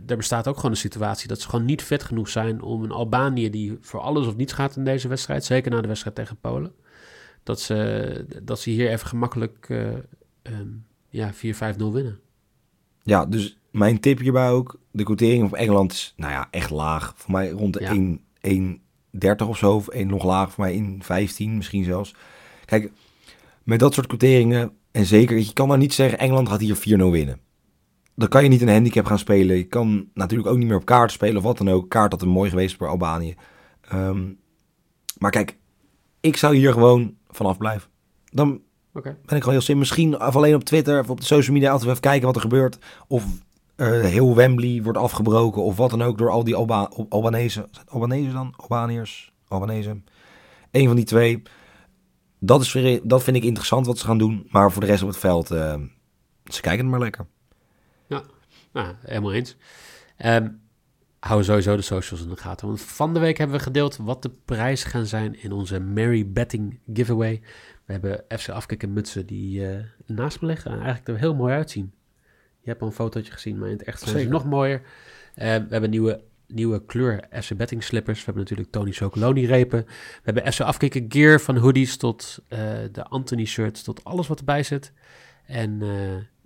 er 0.07 0.17
bestaat 0.17 0.49
ook 0.49 0.57
gewoon 0.57 0.71
een 0.71 0.77
situatie 0.77 1.29
dat 1.29 1.41
ze 1.41 1.49
gewoon 1.49 1.65
niet 1.65 1.83
fit 1.83 2.03
genoeg 2.03 2.29
zijn 2.29 2.63
om 2.63 2.83
een 2.83 2.91
Albanië 2.91 3.51
die 3.51 3.79
voor 3.81 4.01
alles 4.01 4.27
of 4.27 4.37
niets 4.37 4.53
gaat 4.53 4.77
in 4.77 4.85
deze 4.85 5.09
wedstrijd, 5.09 5.45
zeker 5.45 5.71
na 5.71 5.81
de 5.81 5.89
wedstrijd 5.89 6.17
tegen 6.17 6.37
Polen, 6.37 6.73
dat 7.43 7.61
ze, 7.61 8.41
dat 8.43 8.61
ze 8.61 8.71
hier 8.71 8.91
even 8.91 9.07
gemakkelijk 9.07 9.67
eh, 9.69 9.89
ehm, 10.43 10.69
ja, 11.09 11.33
4-5-0 11.35 11.39
winnen. 11.77 12.21
Ja, 13.03 13.27
dus 13.27 13.59
mijn 13.71 14.01
tip 14.01 14.19
hierbij 14.19 14.51
ook. 14.51 14.79
De 14.91 15.03
quotering 15.03 15.45
op 15.45 15.53
Engeland 15.53 15.93
is, 15.93 16.15
nou 16.17 16.33
ja, 16.33 16.49
echt 16.51 16.71
laag. 16.71 17.13
Voor 17.17 17.31
mij 17.31 17.51
rond 17.51 17.73
de 17.73 17.81
Ja. 17.81 17.91
1, 18.41 18.81
1,30 19.43 19.49
of 19.49 19.59
zo. 19.59 19.75
Of 19.75 19.89
1 19.89 20.07
nog 20.07 20.25
laag, 20.25 20.53
voor 20.53 20.65
mij 20.65 20.99
1,15 21.39 21.49
misschien 21.49 21.85
zelfs. 21.85 22.15
Kijk, 22.65 22.91
met 23.63 23.79
dat 23.79 23.95
soort 23.95 24.07
quoteringen... 24.07 24.73
En 24.91 25.07
zeker, 25.07 25.39
je 25.39 25.53
kan 25.53 25.69
nou 25.69 25.79
niet 25.79 25.95
zeggen... 25.95 26.19
Engeland 26.19 26.49
gaat 26.49 26.61
hier 26.61 26.77
4-0 26.77 26.81
winnen. 26.81 27.41
Dan 28.15 28.29
kan 28.29 28.43
je 28.43 28.49
niet 28.49 28.61
een 28.61 28.69
handicap 28.69 29.05
gaan 29.05 29.19
spelen. 29.19 29.57
Je 29.57 29.65
kan 29.65 30.09
natuurlijk 30.15 30.49
ook 30.49 30.59
niet 30.59 30.67
meer 30.67 30.77
op 30.77 30.85
kaart 30.85 31.13
spelen 31.13 31.37
of 31.37 31.43
wat 31.43 31.59
dan 31.59 31.69
ook. 31.69 31.89
Kaart 31.89 32.13
had 32.13 32.23
een 32.23 32.29
mooi 32.29 32.51
geweest 32.51 32.77
voor 32.77 32.89
Albanië. 32.89 33.35
Ehm, 33.81 34.33
maar 35.19 35.31
kijk, 35.31 35.57
ik 36.21 36.37
zou 36.37 36.57
hier 36.57 36.73
gewoon 36.73 37.15
vanaf 37.31 37.59
blijven. 37.59 37.91
Dan 38.25 38.61
Oké. 38.95 39.17
ben 39.27 39.37
ik 39.37 39.43
gewoon 39.43 39.51
heel 39.51 39.61
simpel. 39.61 39.77
Misschien 39.77 40.21
of 40.27 40.37
alleen 40.37 40.55
op 40.55 40.65
Twitter 40.65 41.01
of 41.01 41.11
op 41.11 41.21
de 41.21 41.27
social 41.27 41.55
media 41.55 41.71
altijd 41.71 41.89
even 41.91 42.03
kijken 42.03 42.27
wat 42.27 42.35
er 42.35 42.41
gebeurt. 42.41 42.79
Of 43.09 43.25
eh, 43.77 44.01
heel 44.01 44.35
Wembley 44.35 44.83
wordt 44.83 44.99
afgebroken 44.99 45.63
of 45.63 45.77
wat 45.77 45.91
dan 45.91 46.03
ook 46.03 46.19
door 46.19 46.31
al 46.31 46.45
die 46.45 46.55
Alba 46.55 46.91
Albanese. 47.09 47.69
Albanese 47.89 48.33
dan? 48.33 48.55
Albaniërs? 48.57 49.33
Albanese. 49.49 50.01
Eén 50.71 50.87
van 50.87 50.97
die 50.97 51.05
twee. 51.05 51.43
Dat, 52.39 52.61
is, 52.61 52.73
weer- 52.73 53.01
dat 53.03 53.23
vind 53.23 53.37
ik 53.37 53.45
interessant 53.45 53.87
wat 53.87 53.99
ze 53.99 54.07
gaan 54.07 54.19
doen. 54.19 54.47
Maar 54.51 54.73
voor 54.73 54.81
de 54.81 54.87
rest 54.89 55.03
op 55.03 55.09
het 55.09 55.19
veld, 55.19 55.51
eh, 55.51 55.75
ze 56.45 56.61
kijken 56.61 56.81
het 56.81 56.91
maar 56.91 57.01
lekker. 57.01 57.27
Nou, 58.73 58.95
helemaal 59.01 59.33
eens. 59.33 59.57
Ehm 60.17 60.49
hou 61.21 61.45
sowieso 61.45 61.77
de 61.77 61.83
socials 61.83 62.23
in 62.23 62.29
de 62.29 62.37
gaten. 62.37 62.67
Want 62.67 62.81
van 62.81 63.15
de 63.15 63.21
week 63.21 63.39
hebben 63.39 63.57
we 63.57 63.63
gedeeld 63.63 63.97
wat 63.97 64.23
de 64.23 64.31
prijzen 64.45 64.91
gaan 64.91 65.07
zijn 65.07 65.43
in 65.43 65.53
onze 65.53 65.81
Merry 65.81 66.33
Betting 66.33 66.79
Giveaway. 66.93 67.41
We 67.85 67.93
hebben 67.93 68.25
FC 68.39 68.49
Afkikken 68.49 68.93
mutsen 68.93 69.27
die 69.27 69.67
eh 69.67 69.85
naast 70.07 70.41
me 70.41 70.47
liggen 70.47 70.71
en 70.71 70.77
eigenlijk 70.77 71.09
er 71.09 71.19
heel 71.19 71.35
mooi 71.35 71.55
uitzien. 71.55 71.93
Je 72.61 72.69
hebt 72.69 72.81
al 72.81 72.87
een 72.87 72.93
fotootje 72.93 73.33
gezien, 73.33 73.59
maar 73.59 73.69
in 73.69 73.77
het 73.77 73.87
echt 73.87 74.01
zijn 74.01 74.19
ze 74.19 74.29
nog 74.29 74.45
mooier. 74.45 74.83
Eh, 75.35 75.45
we 75.45 75.67
hebben 75.69 75.91
nieuwe, 75.91 76.23
nieuwe 76.47 76.85
kleur 76.85 77.25
FC 77.43 77.57
Betting 77.57 77.83
slippers. 77.83 78.19
We 78.19 78.25
hebben 78.25 78.43
natuurlijk 78.43 78.71
Tony 78.71 78.93
Chocoloni 78.93 79.47
repen. 79.47 79.85
We 79.87 80.21
hebben 80.23 80.53
FC 80.53 80.61
Afkikken 80.61 81.05
gear 81.09 81.41
van 81.41 81.57
hoodies 81.57 81.97
tot 81.97 82.39
eh, 82.49 82.59
de 82.93 83.05
Anthony 83.05 83.45
shirts 83.45 83.83
tot 83.83 84.05
alles 84.05 84.27
wat 84.27 84.39
erbij 84.39 84.63
zit. 84.63 84.93
En 85.47 85.83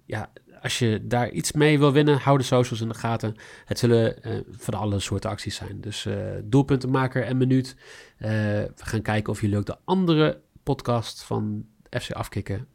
ja, 0.07 0.31
als 0.65 0.79
je 0.79 1.07
daar 1.07 1.31
iets 1.31 1.53
mee 1.53 1.79
wil 1.79 1.93
winnen, 1.93 2.19
hou 2.19 2.39
de 2.39 2.45
socials 2.45 2.81
in 2.81 2.89
de 2.89 2.95
gaten. 2.95 3.35
Het 3.65 3.79
zullen 3.79 4.23
eh, 4.23 4.39
van 4.51 4.75
alle 4.75 5.01
soorten 5.01 5.31
acties 5.31 5.55
zijn. 5.55 5.81
Dus 5.81 6.07
eh, 6.07 6.17
doelpuntenmaker 6.45 7.25
en 7.25 7.37
minuut. 7.37 7.77
Eh, 8.17 8.31
we 8.31 8.73
gaan 8.75 9.03
kijken 9.03 9.33
of 9.33 9.41
jullie 9.41 9.57
ook 9.57 9.67
de 9.67 9.79
andere 9.85 10.41
podcast 10.63 11.23
van 11.23 11.67
FC 11.91 12.13
Afkikken 12.13 12.67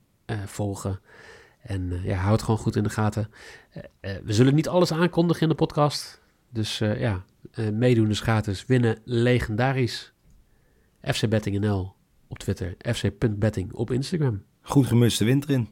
volgen. 0.46 1.00
En 1.62 2.02
ja, 2.04 2.18
houd 2.18 2.32
het 2.32 2.42
gewoon 2.42 2.60
goed 2.60 2.76
in 2.76 2.84
de 2.84 2.90
gaten. 2.90 3.30
We 4.02 4.34
zullen 4.34 4.56
niet 4.56 4.68
alles 4.68 4.92
aankondigen 4.92 5.42
in 5.42 5.50
de 5.50 5.56
podcast. 5.56 6.22
Dus 6.50 6.78
ja, 6.78 7.24
meedoen 7.74 8.10
is 8.10 8.20
gratis. 8.20 8.66
Winnen 8.66 8.98
legendarisch. 9.04 10.14
FC 11.02 11.30
Betting 11.30 11.60
NL 11.60 11.94
op 12.28 12.40
Twitter. 12.40 12.76
FC.betting 12.94 13.74
op 13.74 13.92
Instagram. 13.92 14.44
Goed 14.62 14.88
gemutste 14.88 15.26
winter 15.26 15.50
in. 15.50 15.70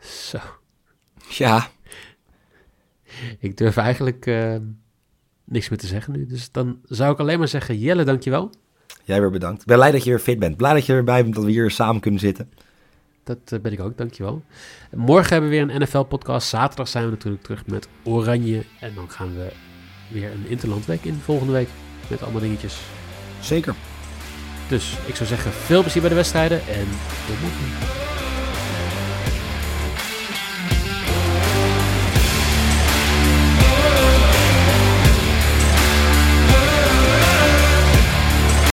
Zo. 0.00 0.38
Ja, 1.28 1.68
ik 3.38 3.56
durf 3.56 3.76
eigenlijk 3.76 4.26
uh, 4.26 4.56
niks 5.44 5.68
meer 5.68 5.78
te 5.78 5.86
zeggen 5.86 6.12
nu. 6.12 6.26
Dus 6.26 6.52
dan 6.52 6.78
zou 6.84 7.12
ik 7.12 7.18
alleen 7.18 7.38
maar 7.38 7.48
zeggen, 7.48 7.78
Jelle, 7.78 8.04
dankjewel. 8.04 8.50
Jij 9.04 9.20
weer 9.20 9.30
bedankt. 9.30 9.60
Ik 9.60 9.66
ben 9.66 9.76
blij 9.76 9.90
dat 9.90 10.04
je 10.04 10.10
weer 10.10 10.18
fit 10.18 10.38
bent. 10.38 10.56
Blij 10.56 10.72
dat 10.72 10.86
je 10.86 10.92
erbij 10.92 11.22
bent, 11.22 11.34
dat 11.34 11.44
we 11.44 11.50
hier 11.50 11.70
samen 11.70 12.00
kunnen 12.00 12.20
zitten. 12.20 12.50
Dat 13.24 13.52
uh, 13.52 13.60
ben 13.60 13.72
ik 13.72 13.80
ook, 13.80 13.96
dankjewel. 13.96 14.42
Morgen 14.94 15.32
hebben 15.32 15.50
we 15.50 15.56
weer 15.56 15.74
een 15.74 15.82
NFL-podcast. 15.82 16.48
Zaterdag 16.48 16.88
zijn 16.88 17.04
we 17.04 17.10
natuurlijk 17.10 17.42
terug 17.42 17.66
met 17.66 17.88
Oranje. 18.04 18.64
En 18.80 18.94
dan 18.94 19.10
gaan 19.10 19.34
we 19.34 19.52
weer 20.08 20.32
een 20.32 20.46
Interlandweek 20.48 21.04
in 21.04 21.14
volgende 21.14 21.52
week. 21.52 21.68
Met 22.10 22.22
allemaal 22.22 22.40
dingetjes. 22.40 22.80
Zeker. 23.40 23.74
Dus 24.68 24.96
ik 25.06 25.16
zou 25.16 25.28
zeggen, 25.28 25.52
veel 25.52 25.80
plezier 25.80 26.00
bij 26.00 26.10
de 26.10 26.16
wedstrijden 26.16 26.58
en 26.58 26.86
tot 27.26 27.40
morgen. 27.40 27.99